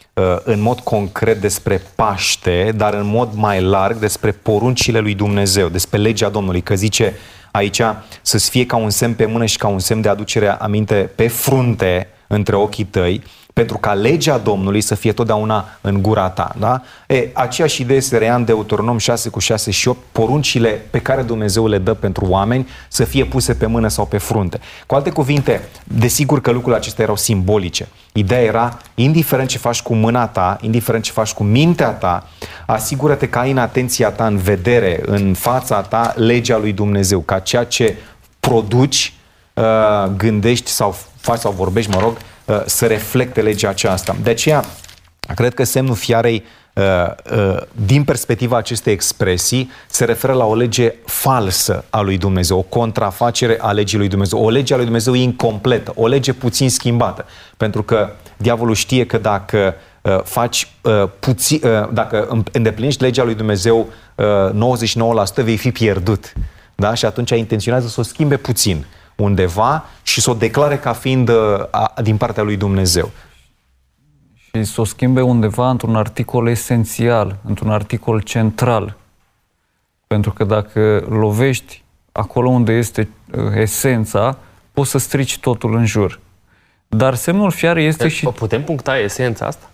[0.43, 5.99] în mod concret despre Paște, dar în mod mai larg despre poruncile lui Dumnezeu, despre
[5.99, 7.13] legea Domnului, că zice
[7.51, 7.81] aici
[8.21, 11.27] să-ți fie ca un semn pe mână și ca un semn de aducere aminte pe
[11.27, 13.23] frunte între ochii tăi,
[13.53, 16.55] pentru ca legea Domnului să fie totdeauna în gura ta.
[16.59, 16.81] Da?
[17.07, 21.21] E, aceeași idee se reia în Deuteronom 6 cu 6 și 8, poruncile pe care
[21.21, 24.59] Dumnezeu le dă pentru oameni să fie puse pe mână sau pe frunte.
[24.87, 27.87] Cu alte cuvinte, desigur că lucrurile acestea erau simbolice.
[28.13, 32.27] Ideea era, indiferent ce faci cu mâna ta, indiferent ce faci cu mintea ta,
[32.65, 37.39] asigură-te că ai în atenția ta, în vedere, în fața ta, legea lui Dumnezeu, ca
[37.39, 37.95] ceea ce
[38.39, 39.13] produci,
[39.53, 39.63] uh,
[40.17, 42.21] gândești sau faci sau vorbești, mă rog, uh,
[42.65, 44.15] să reflecte legea aceasta.
[44.23, 44.63] De aceea,
[45.35, 46.83] cred că semnul fiarei uh,
[47.37, 52.61] uh, din perspectiva acestei expresii se referă la o lege falsă a lui Dumnezeu, o
[52.61, 57.25] contrafacere a legii lui Dumnezeu, o lege a lui Dumnezeu incompletă, o lege puțin schimbată.
[57.57, 63.35] Pentru că diavolul știe că dacă uh, faci uh, puțin, uh, dacă îndeplinești legea lui
[63.35, 64.77] Dumnezeu uh,
[65.41, 66.33] 99% vei fi pierdut.
[66.75, 66.93] Da?
[66.93, 68.85] Și atunci intenționează să o schimbe puțin
[69.15, 71.35] undeva și să o declare ca fiind uh,
[71.71, 73.11] a, din partea lui Dumnezeu.
[74.53, 78.97] și să o schimbe undeva într-un articol esențial, într-un articol central.
[80.07, 84.37] Pentru că dacă lovești acolo unde este uh, esența,
[84.73, 86.19] poți să strici totul în jur.
[86.87, 88.25] Dar semnul fiare este și...
[88.25, 89.69] Putem puncta esența asta?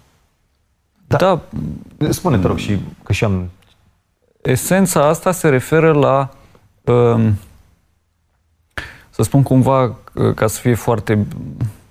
[1.07, 1.17] Da.
[1.17, 1.41] da.
[2.09, 3.49] Spune, te rog, și că și am...
[4.41, 6.29] Esența asta se referă la...
[6.83, 7.37] Um,
[9.20, 11.28] să spun cumva, uh, ca să fie foarte...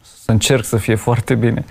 [0.02, 1.64] să încerc să fie foarte bine,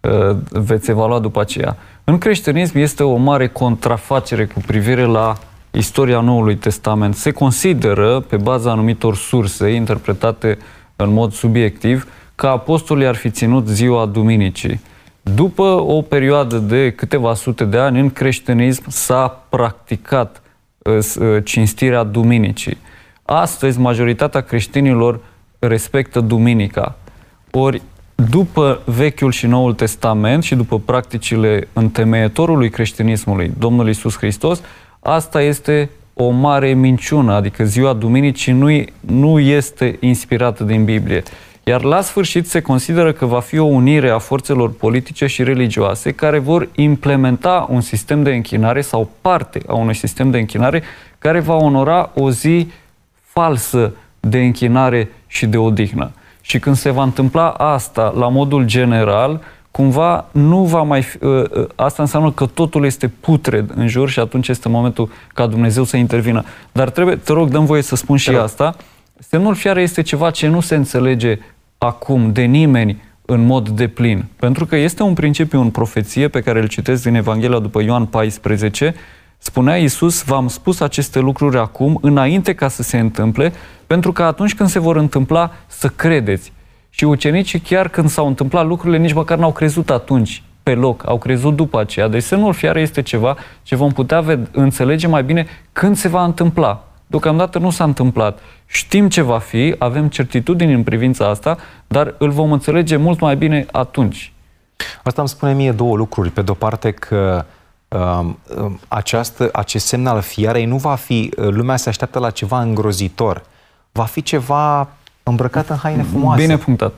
[0.00, 1.76] uh, veți evalua după aceea.
[2.04, 5.38] În creștinism este o mare contrafacere cu privire la
[5.70, 7.14] istoria Noului Testament.
[7.14, 10.58] Se consideră, pe baza anumitor surse interpretate
[10.96, 14.80] în mod subiectiv, că apostolii ar fi ținut ziua Duminicii.
[15.22, 20.42] După o perioadă de câteva sute de ani, în creștinism s-a practicat
[20.78, 22.78] uh, uh, cinstirea Duminicii.
[23.34, 25.20] Astăzi, majoritatea creștinilor
[25.58, 26.96] respectă Duminica.
[27.50, 27.82] Ori,
[28.30, 34.62] după Vechiul și Noul Testament și după practicile întemeietorului creștinismului, Domnul Isus Hristos,
[35.00, 41.22] asta este o mare minciună, adică ziua Duminicii nu, nu este inspirată din Biblie.
[41.64, 46.12] Iar la sfârșit se consideră că va fi o unire a forțelor politice și religioase
[46.12, 50.82] care vor implementa un sistem de închinare sau parte a unui sistem de închinare
[51.18, 52.70] care va onora o zi
[53.32, 56.10] falsă de închinare și de odihnă.
[56.40, 61.28] Și când se va întâmpla asta la modul general, cumva nu va mai fi, ă,
[61.28, 65.84] ă, asta înseamnă că totul este putred în jur și atunci este momentul ca Dumnezeu
[65.84, 66.44] să intervină.
[66.72, 68.76] Dar trebuie, te rog, dăm voie să spun și asta,
[69.18, 71.38] semnul fiare este ceva ce nu se înțelege
[71.78, 74.24] acum de nimeni în mod deplin.
[74.36, 78.06] Pentru că este un principiu în profeție pe care îl citesc din Evanghelia după Ioan
[78.06, 78.94] 14,
[79.44, 83.52] spunea Iisus, v-am spus aceste lucruri acum, înainte ca să se întâmple,
[83.86, 86.52] pentru că atunci când se vor întâmpla, să credeți.
[86.90, 91.18] Și ucenicii, chiar când s-au întâmplat lucrurile, nici măcar n-au crezut atunci pe loc, au
[91.18, 92.08] crezut după aceea.
[92.08, 96.84] Deci semnul fiare este ceva ce vom putea înțelege mai bine când se va întâmpla.
[97.06, 98.38] Deocamdată nu s-a întâmplat.
[98.66, 103.36] Știm ce va fi, avem certitudini în privința asta, dar îl vom înțelege mult mai
[103.36, 104.32] bine atunci.
[105.02, 106.30] Asta îmi spune mie două lucruri.
[106.30, 107.60] Pe de-o parte că uh,
[108.88, 113.44] această, acest semn al fiarei nu va fi, uh, lumea se așteaptă la ceva îngrozitor.
[113.92, 114.88] Va fi ceva
[115.22, 116.40] îmbrăcat în haine frumoase.
[116.40, 116.92] Bine punctat.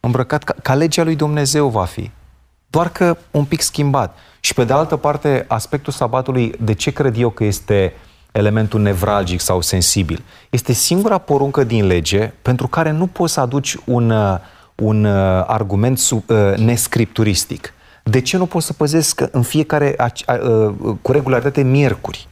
[0.00, 2.10] Îmbrăcat ca, ca legea lui Dumnezeu va fi.
[2.66, 4.16] Doar că un pic schimbat.
[4.40, 7.92] Și pe de altă parte, aspectul sabatului, de ce cred eu că este
[8.32, 10.22] elementul nevralgic sau sensibil?
[10.50, 14.38] Este singura poruncă din lege pentru care nu poți să aduci un, uh,
[14.74, 17.73] un uh, argument sub, uh, nescripturistic.
[18.10, 19.96] De ce nu poți să păzesc în fiecare,
[21.02, 22.28] cu regularitate, miercuri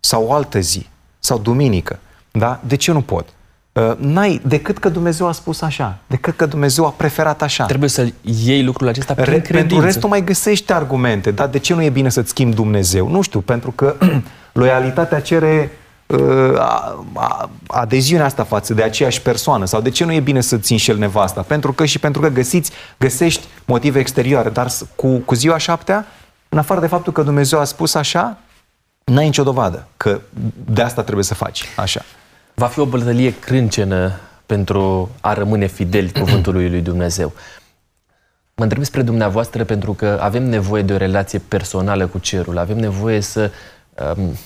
[0.00, 0.86] sau altă zi
[1.18, 1.98] sau duminică?
[2.30, 2.60] Da?
[2.66, 3.28] De ce nu pot?
[3.72, 7.64] Uh, n-ai, decât că Dumnezeu a spus așa, decât că Dumnezeu a preferat așa.
[7.64, 9.58] Trebuie să iei lucrul acesta prin Re, credință.
[9.58, 13.08] Pentru restul mai găsești argumente, dar de ce nu e bine să-ți schimbi Dumnezeu?
[13.08, 13.96] Nu știu, pentru că
[14.52, 15.85] loialitatea cere uh, a, a,
[17.66, 21.42] adeziunea asta față de aceeași persoană sau de ce nu e bine să-ți înșel nevasta?
[21.42, 26.06] Pentru că și pentru că găsiți, găsești motive exterioare, dar cu, cu ziua șaptea,
[26.48, 28.38] în afară de faptul că Dumnezeu a spus așa,
[29.04, 30.20] n-ai nicio dovadă că
[30.64, 32.02] de asta trebuie să faci așa.
[32.54, 37.32] Va fi o bătălie crâncenă pentru a rămâne fideli cuvântului lui Dumnezeu.
[38.54, 42.78] Mă întreb spre dumneavoastră pentru că avem nevoie de o relație personală cu cerul, avem
[42.78, 43.50] nevoie să
[44.16, 44.36] um,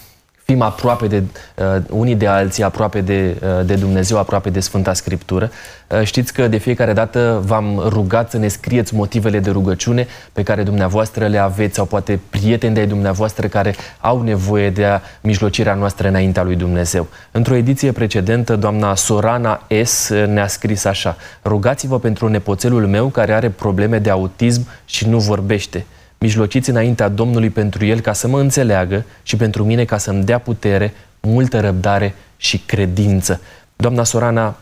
[0.50, 1.22] fim aproape de
[1.54, 5.50] uh, unii de alții, aproape de, uh, de Dumnezeu, aproape de Sfânta Scriptură.
[5.86, 10.42] Uh, știți că de fiecare dată v-am rugat să ne scrieți motivele de rugăciune pe
[10.42, 15.74] care dumneavoastră le aveți sau poate prieteni de dumneavoastră care au nevoie de a mijlocirea
[15.74, 17.06] noastră înaintea lui Dumnezeu.
[17.30, 20.08] Într-o ediție precedentă, doamna Sorana S.
[20.08, 25.86] ne-a scris așa Rugați-vă pentru nepoțelul meu care are probleme de autism și nu vorbește
[26.20, 30.38] mijlociți înaintea Domnului pentru el ca să mă înțeleagă și pentru mine ca să-mi dea
[30.38, 33.40] putere, multă răbdare și credință.
[33.76, 34.56] Doamna Sorana,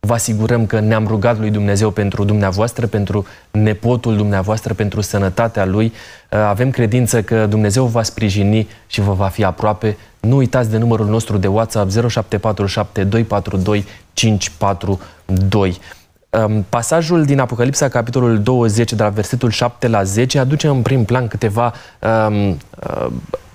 [0.00, 5.86] vă asigurăm că ne-am rugat lui Dumnezeu pentru dumneavoastră, pentru nepotul dumneavoastră, pentru sănătatea lui.
[5.86, 9.96] Uh, avem credință că Dumnezeu va sprijini și vă va fi aproape.
[10.20, 15.78] Nu uitați de numărul nostru de WhatsApp 0747 242 542.
[16.68, 21.28] Pasajul din Apocalipsa, capitolul 20, de la versetul 7 la 10, aduce în prim plan
[21.28, 23.06] câteva um, uh,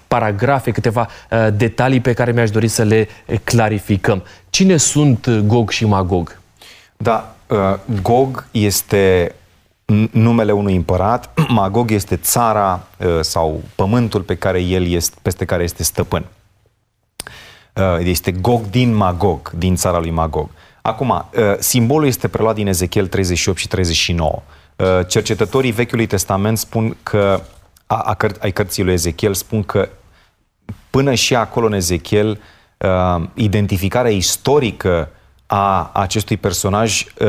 [0.07, 3.07] paragrafe, câteva uh, detalii pe care mi-aș dori să le
[3.43, 4.23] clarificăm.
[4.49, 6.39] Cine sunt Gog și Magog?
[6.97, 7.57] Da, uh,
[8.01, 9.35] Gog este
[10.11, 15.63] numele unui împărat, Magog este țara uh, sau pământul pe care el este, peste care
[15.63, 16.25] este stăpân.
[17.73, 20.49] Uh, este Gog din Magog, din țara lui Magog.
[20.87, 24.41] Acum, uh, simbolul este preluat din Ezechiel 38 și 39.
[24.75, 27.41] Uh, cercetătorii Vechiului Testament spun că,
[27.87, 29.89] a, a căr- ai cărții lui Ezechiel, spun că
[30.89, 32.41] până și acolo în Ezechiel,
[32.77, 35.09] uh, identificarea istorică
[35.45, 37.27] a acestui personaj uh,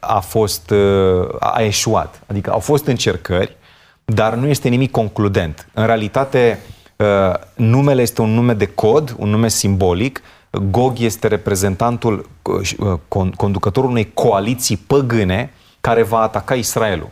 [0.00, 2.22] a fost uh, a eșuat.
[2.26, 3.56] Adică au fost încercări,
[4.04, 5.68] dar nu este nimic concludent.
[5.74, 6.58] În realitate,
[6.96, 10.22] uh, numele este un nume de cod, un nume simbolic.
[10.70, 17.08] Gog este reprezentantul, uh, con- conducătorul unei coaliții păgâne care va ataca Israelul.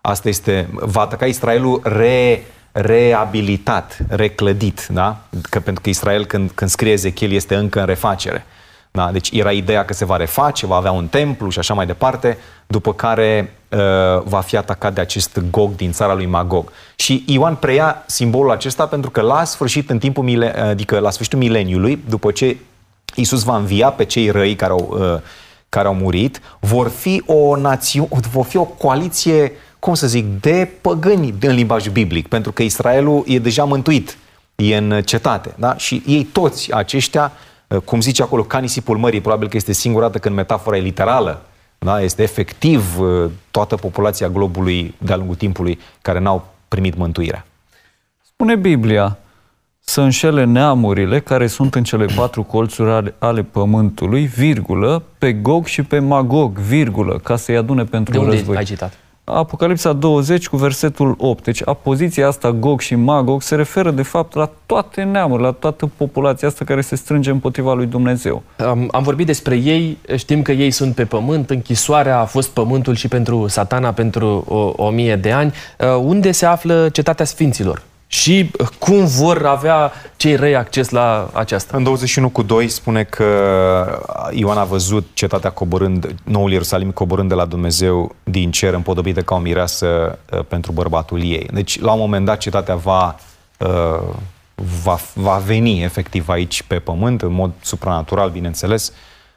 [0.00, 5.16] Asta este, va ataca Israelul re, reabilitat, reclădit, da?
[5.50, 8.44] Că, pentru că Israel, când, când scrie Ezechiel, este încă în refacere.
[8.90, 9.12] Da?
[9.12, 12.38] Deci era ideea că se va reface, va avea un templu și așa mai departe,
[12.66, 13.78] după care uh,
[14.24, 16.72] va fi atacat de acest Gog din țara lui Magog.
[16.96, 21.38] Și Ioan preia simbolul acesta pentru că la sfârșit, în timpul mile, adică la sfârșitul
[21.38, 22.56] mileniului, după ce
[23.14, 25.20] Isus va învia pe cei răi care au, uh,
[25.68, 30.68] care au murit, vor fi o națiune, vor fi o coaliție, cum să zic, de
[30.80, 34.18] păgâni în limbajul biblic, pentru că Israelul e deja mântuit,
[34.54, 35.76] e în cetate, da?
[35.76, 37.32] Și ei toți aceștia
[37.84, 41.42] cum zice acolo, ca nisipul mării, probabil că este singura dată când metafora e literală,
[41.78, 42.00] da?
[42.00, 42.96] este efectiv
[43.50, 47.46] toată populația globului de-a lungul timpului care n-au primit mântuirea.
[48.26, 49.18] Spune Biblia
[49.90, 55.66] să înșele neamurile care sunt în cele patru colțuri ale, ale pământului, virgulă, pe Gog
[55.66, 58.56] și pe Magog, virgulă, ca să-i adune pentru De unde război.
[58.56, 58.92] ai citat?
[59.24, 61.44] Apocalipsa 20 cu versetul 8.
[61.44, 65.90] Deci poziția asta Gog și Magog se referă de fapt la toate neamurile, la toată
[65.96, 68.42] populația asta care se strânge împotriva lui Dumnezeu.
[68.58, 72.94] Am, am vorbit despre ei, știm că ei sunt pe pământ, închisoarea a fost pământul
[72.94, 75.52] și pentru satana pentru o, o mie de ani.
[75.80, 77.82] Uh, Unde se află cetatea sfinților?
[78.06, 81.76] Și cum vor avea cei răi acces la aceasta?
[81.76, 83.24] În 21 cu 2 spune că
[84.32, 89.34] Ioan a văzut cetatea coborând, noul Ierusalim coborând de la Dumnezeu din cer împodobită ca
[89.34, 91.48] o mireasă uh, pentru bărbatul ei.
[91.52, 93.16] Deci, la un moment dat, cetatea va,
[93.58, 94.14] uh,
[94.82, 98.92] va, va veni efectiv aici pe pământ, în mod supranatural, bineînțeles,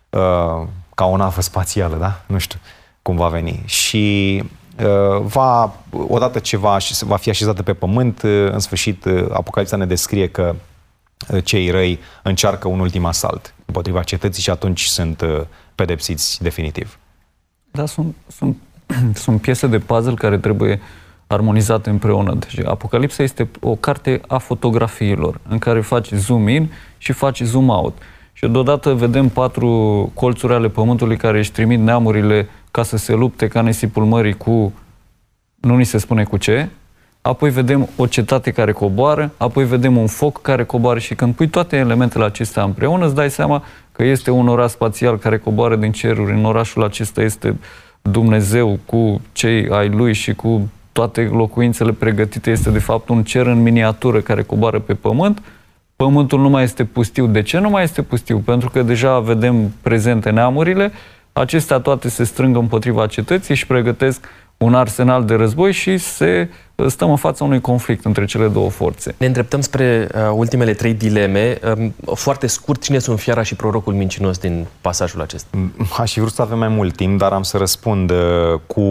[0.09, 2.21] uh, ca o navă spațială, da?
[2.25, 2.59] Nu știu
[3.01, 3.63] cum va veni.
[3.65, 4.49] Și uh,
[5.21, 5.75] va,
[6.07, 10.27] odată ce va, va fi așezată pe pământ, uh, în sfârșit, uh, Apocalipsa ne descrie
[10.27, 10.55] că
[11.29, 15.41] uh, cei răi încearcă un ultim asalt împotriva cetății și atunci sunt uh,
[15.75, 16.99] pedepsiți definitiv.
[17.71, 18.57] Da, sunt, sunt,
[19.23, 20.81] sunt piese de puzzle care trebuie
[21.27, 22.33] armonizate împreună.
[22.33, 27.69] Deci Apocalipsa este o carte a fotografiilor, în care faci zoom in și faci zoom
[27.69, 27.97] out.
[28.39, 33.47] Și deodată vedem patru colțuri ale pământului care își trimit neamurile ca să se lupte
[33.47, 34.73] ca nisipul mării cu,
[35.55, 36.69] nu ni se spune cu ce,
[37.21, 41.47] apoi vedem o cetate care coboară, apoi vedem un foc care coboară și când pui
[41.47, 45.91] toate elementele acestea împreună, îți dai seama că este un oraș spațial care coboară din
[45.91, 46.31] ceruri.
[46.31, 47.59] În orașul acesta este
[48.01, 52.51] Dumnezeu cu cei ai lui și cu toate locuințele pregătite.
[52.51, 55.41] Este de fapt un cer în miniatură care coboară pe pământ.
[56.03, 57.27] Pământul nu mai este pustiu.
[57.27, 58.37] De ce nu mai este pustiu?
[58.37, 60.91] Pentru că deja vedem prezente neamurile,
[61.33, 64.25] acestea toate se strâng împotriva cetății și pregătesc
[64.57, 66.49] un arsenal de război și se
[66.87, 69.15] stăm în fața unui conflict între cele două forțe.
[69.17, 71.57] Ne îndreptăm spre uh, ultimele trei dileme.
[71.77, 75.57] Um, foarte scurt, cine sunt fiara și prorocul mincinos din pasajul acesta?
[75.97, 78.17] Aș fi vrut să avem mai mult timp, dar am să răspund uh,
[78.67, 78.81] cu,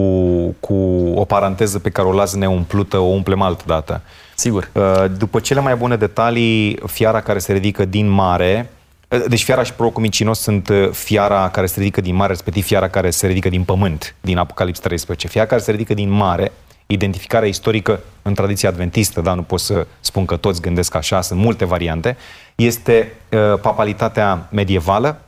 [0.59, 0.73] cu
[1.15, 4.01] o paranteză pe care o las neumplută, o umplem altă dată.
[4.39, 4.69] Sigur.
[4.73, 8.69] Uh, după cele mai bune detalii, fiara care se ridică din mare,
[9.07, 12.65] uh, deci fiara și prorocul mincinos sunt uh, fiara care se ridică din mare, respectiv
[12.65, 15.27] fiara care se ridică din pământ, din Apocalips 13.
[15.27, 16.51] Fiara care se ridică din mare,
[16.85, 21.39] identificarea istorică în tradiția adventistă, dar nu pot să spun că toți gândesc așa, sunt
[21.39, 22.17] multe variante,
[22.55, 25.21] este uh, papalitatea medievală,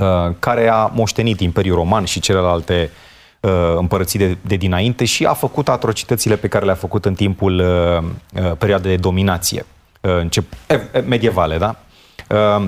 [0.00, 3.09] uh, care a moștenit Imperiul Roman și celelalte uh,
[3.76, 8.42] împărății de, de dinainte și a făcut atrocitățile pe care le-a făcut în timpul uh,
[8.44, 9.66] uh, perioadei de dominație
[10.00, 11.76] uh, încep, eh, eh, medievale, da?
[12.28, 12.66] Uh,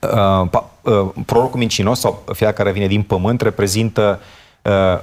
[0.00, 4.20] uh, pa, uh, prorocul mincinos sau fiecare care vine din pământ reprezintă
[4.62, 4.98] uh,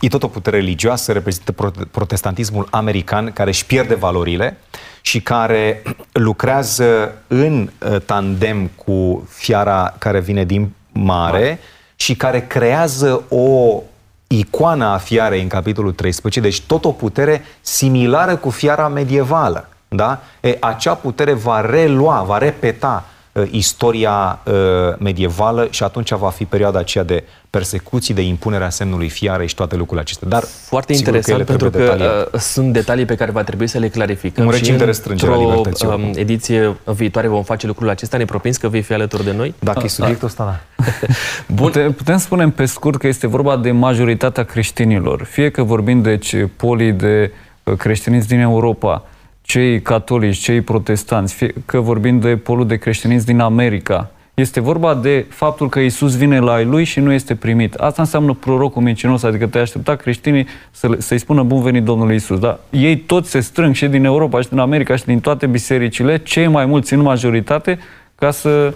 [0.00, 1.52] e tot o putere religioasă, reprezintă
[1.90, 4.58] protestantismul american care își pierde valorile
[5.00, 5.82] și care
[6.12, 11.58] lucrează în uh, tandem cu fiara care vine din mare
[11.96, 13.82] și care creează o
[14.26, 19.68] icoană a fiarei în capitolul 13, deci tot o putere similară cu fiara medievală.
[19.88, 20.20] Da?
[20.40, 23.13] E, acea putere va relua, va repeta uh,
[23.50, 24.52] istoria uh,
[24.98, 29.74] medievală și atunci va fi perioada aceea de persecuții, de impunerea semnului fiare și toate
[29.74, 30.28] lucrurile acestea.
[30.28, 32.34] Dar Foarte sigur interesant ele pentru trebuie că detaliat.
[32.34, 34.46] uh, sunt detalii pe care va trebui să le clarificăm.
[34.46, 36.04] Un și regim de restrângere a într-o, libertății, oricum.
[36.08, 38.16] um, ediție viitoare vom face lucrul acesta.
[38.16, 39.54] Ne propinți că vei fi alături de noi?
[39.58, 40.84] Dacă e subiectul ăsta, da.
[41.54, 41.66] Bun.
[41.66, 45.22] Putem, putem spune pe scurt că este vorba de majoritatea creștinilor.
[45.24, 47.32] Fie că vorbim de ce- polii de
[47.64, 49.02] uh, creștinism din Europa,
[49.46, 54.10] cei catolici, cei protestanți, fie că vorbim de polul de creștinism din America.
[54.34, 57.74] Este vorba de faptul că Isus vine la ai lui și nu este primit.
[57.74, 62.14] Asta înseamnă prorocul mincinos, adică te aștepta creștinii să, le- să-i spună bun venit Domnului
[62.16, 62.38] Isus.
[62.38, 62.58] Da?
[62.70, 66.46] Ei toți se strâng și din Europa și din America și din toate bisericile, cei
[66.46, 67.78] mai mulți în majoritate,
[68.14, 68.74] ca să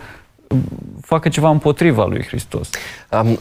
[1.00, 2.70] facă ceva împotriva lui Hristos.
[3.10, 3.38] Um,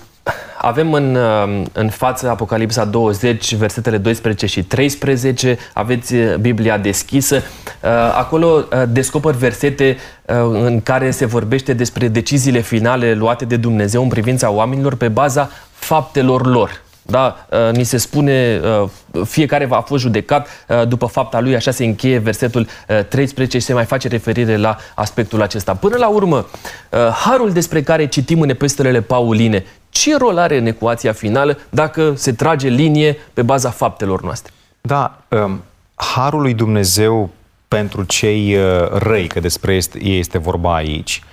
[0.58, 7.36] avem în, um, în față Apocalipsa 20, versetele 12 și 13, aveți uh, Biblia deschisă.
[7.36, 13.56] Uh, Acolo uh, descoper versete uh, în care se vorbește despre deciziile finale luate de
[13.56, 16.86] Dumnezeu în privința oamenilor pe baza faptelor lor.
[17.10, 18.90] Da, uh, ni se spune, uh,
[19.26, 23.66] fiecare va fost judecat uh, după fapta lui, așa se încheie versetul uh, 13 și
[23.66, 25.74] se mai face referire la aspectul acesta.
[25.74, 30.66] Până la urmă, uh, harul despre care citim în epistolele pauline, ce rol are în
[30.66, 34.52] ecuația finală dacă se trage linie pe baza faptelor noastre?
[34.82, 35.64] Da, um,
[35.96, 37.30] harul lui Dumnezeu
[37.68, 41.24] pentru cei uh, răi, că despre este, ei este vorba aici,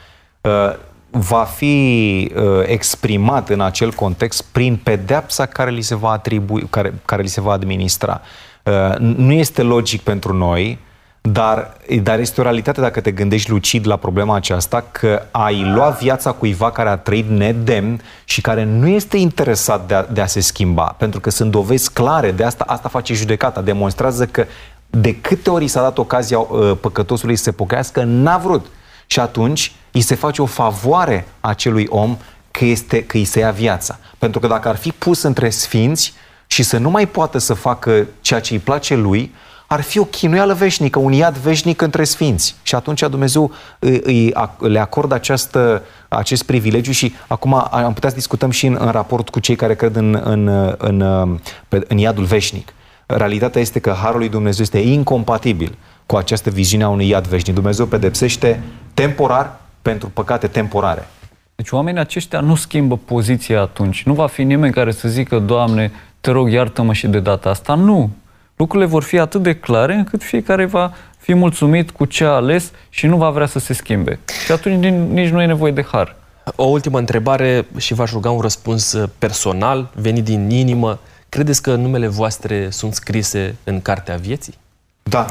[0.40, 0.76] uh,
[1.16, 6.94] va fi uh, exprimat în acel context prin pedepsa care li se va atribui, care,
[7.04, 8.20] care li se va administra.
[8.62, 10.78] Uh, nu este logic pentru noi,
[11.20, 15.88] dar, dar este o realitate dacă te gândești lucid la problema aceasta, că ai lua
[15.88, 20.26] viața cuiva care a trăit nedemn și care nu este interesat de a, de a
[20.26, 24.44] se schimba, pentru că sunt dovezi clare, de asta, asta face judecata, demonstrează că
[24.90, 28.66] de câte ori i s-a dat ocazia uh, păcătosului să se pocăiască, n-a vrut.
[29.06, 32.16] Și atunci îi se face o favoare acelui om
[32.50, 33.98] că, este, că îi se ia viața.
[34.18, 36.12] Pentru că dacă ar fi pus între sfinți
[36.46, 39.34] și să nu mai poată să facă ceea ce îi place lui,
[39.66, 42.56] ar fi o chinuială veșnică, un iad veșnic între sfinți.
[42.62, 48.08] Și atunci Dumnezeu îi, îi, ac- le acordă această, acest privilegiu și acum am putea
[48.08, 51.38] să discutăm și în, în raport cu cei care cred în, în, în,
[51.68, 52.72] pe- în iadul veșnic.
[53.06, 57.54] Realitatea este că Harul lui Dumnezeu este incompatibil cu această viziune a unui iad veșnic.
[57.54, 58.62] Dumnezeu pedepsește
[58.94, 61.06] temporar pentru păcate temporare.
[61.54, 64.02] Deci oamenii aceștia nu schimbă poziția atunci.
[64.02, 67.74] Nu va fi nimeni care să zică, Doamne, te rog, iartă-mă și de data asta.
[67.74, 68.10] Nu.
[68.56, 72.70] Lucrurile vor fi atât de clare încât fiecare va fi mulțumit cu ce a ales
[72.88, 74.18] și nu va vrea să se schimbe.
[74.44, 76.16] Și atunci nici- nici nu e nevoie de har.
[76.56, 80.98] O ultimă întrebare și v-aș ruga un răspuns uh, personal, venit din inimă.
[81.28, 84.54] Credeți că numele voastre sunt scrise în Cartea Vieții?
[85.02, 85.26] Da,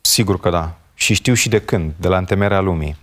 [0.00, 0.74] sigur că da.
[0.94, 2.96] Și știu și de când, de la întemerea lumii.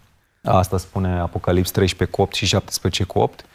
[0.43, 3.45] Asta spune Apocalips 13 cu 8 și 17 cu 8.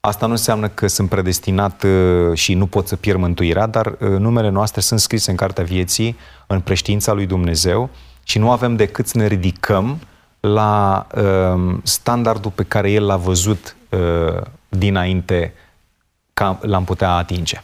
[0.00, 3.96] Asta nu înseamnă că sunt predestinat uh, și nu pot să pierd mântuirea, dar uh,
[3.98, 6.16] numele noastre sunt scrise în Cartea Vieții,
[6.46, 7.90] în preștiința lui Dumnezeu
[8.22, 10.00] și nu avem decât să ne ridicăm
[10.40, 15.54] la uh, standardul pe care El l-a văzut uh, dinainte
[16.34, 17.62] ca l-am putea atinge.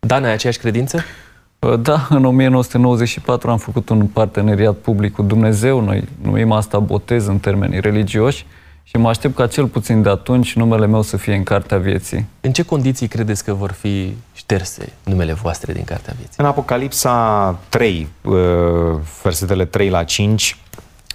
[0.00, 1.04] Dan, ai aceeași credință?
[1.68, 7.38] Da, în 1994 am făcut un parteneriat public cu Dumnezeu, noi numim asta botez în
[7.38, 8.46] termeni religioși
[8.82, 12.26] și mă aștept ca cel puțin de atunci numele meu să fie în Cartea Vieții.
[12.40, 16.34] În ce condiții credeți că vor fi șterse numele voastre din Cartea Vieții?
[16.36, 18.34] În Apocalipsa 3, uh,
[19.22, 20.58] versetele 3 la 5,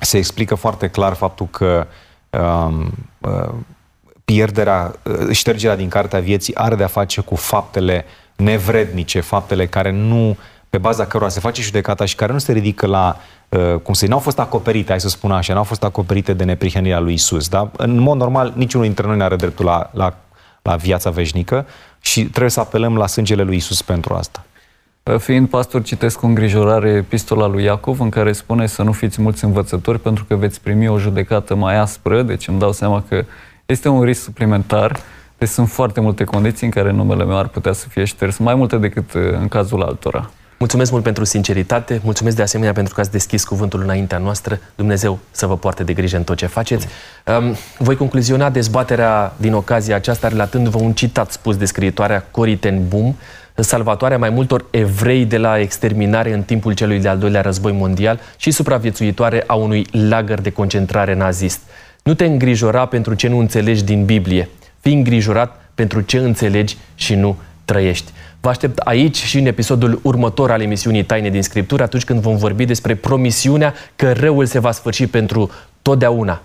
[0.02, 1.88] se explică foarte clar faptul că
[2.30, 3.54] um, uh,
[4.26, 8.06] pierderea, uh, ștergerea din Cartea Vieții are de-a face cu faptele
[8.38, 10.38] nevrednice, faptele care nu,
[10.70, 13.18] pe baza cărora se face judecata și care nu se ridică la,
[13.50, 17.00] uh, cum să n-au fost acoperite, hai să spun așa, n-au fost acoperite de neprihănirea
[17.00, 17.48] lui Isus.
[17.48, 17.72] Da?
[17.78, 20.18] În mod normal, niciunul dintre noi nu are dreptul la, la,
[20.62, 21.66] la viața veșnică
[22.00, 24.46] și trebuie să apelăm la sângele lui Isus pentru asta.
[25.18, 29.44] Fiind pastor, citesc cu îngrijorare epistola lui Iacov, în care spune să nu fiți mulți
[29.44, 33.26] învățători, pentru că veți primi o judecată mai aspră, deci îmi dau seama că
[33.66, 35.00] este un risc suplimentar.
[35.38, 38.56] Deci sunt foarte multe condiții în care numele meu ar putea să fie șters, mai
[38.56, 40.30] multe decât uh, în cazul altora.
[40.60, 44.60] Mulțumesc mult pentru sinceritate, mulțumesc de asemenea pentru că ați deschis cuvântul înaintea noastră.
[44.76, 46.88] Dumnezeu să vă poarte de grijă în tot ce faceți.
[47.40, 52.88] Um, voi concluziona dezbaterea din ocazia aceasta relatându-vă un citat spus de scriitoarea Cory ten
[52.88, 53.16] Boom,
[53.56, 58.52] salvatoarea mai multor evrei de la exterminare în timpul celui de-al doilea război mondial și
[58.52, 61.60] supraviețuitoare a unui lagăr de concentrare nazist.
[62.04, 64.50] Nu te îngrijora pentru ce nu înțelegi din Biblie.
[64.88, 67.36] Fii îngrijorat pentru ce înțelegi și nu
[67.66, 68.12] trăiești.
[68.42, 72.36] Vă aștept aici și în episodul următor al emisiunii Taine din Scriptură, atunci când vom
[72.36, 76.42] vorbi despre promisiunea că răul se va sfârși pentru totdeauna.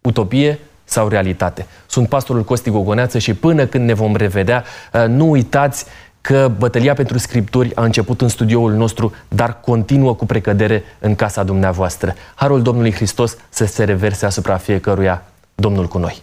[0.00, 1.66] utopie sau realitate.
[1.86, 5.84] Sunt pastorul Costi Gogoneață și până când ne vom revedea, uh, nu uitați
[6.20, 11.42] că bătălia pentru scripturi a început în studioul nostru, dar continuă cu precădere în casa
[11.42, 12.14] dumneavoastră.
[12.34, 15.22] Harul Domnului Hristos să se reverse asupra fiecăruia.
[15.54, 16.22] Domnul cu noi!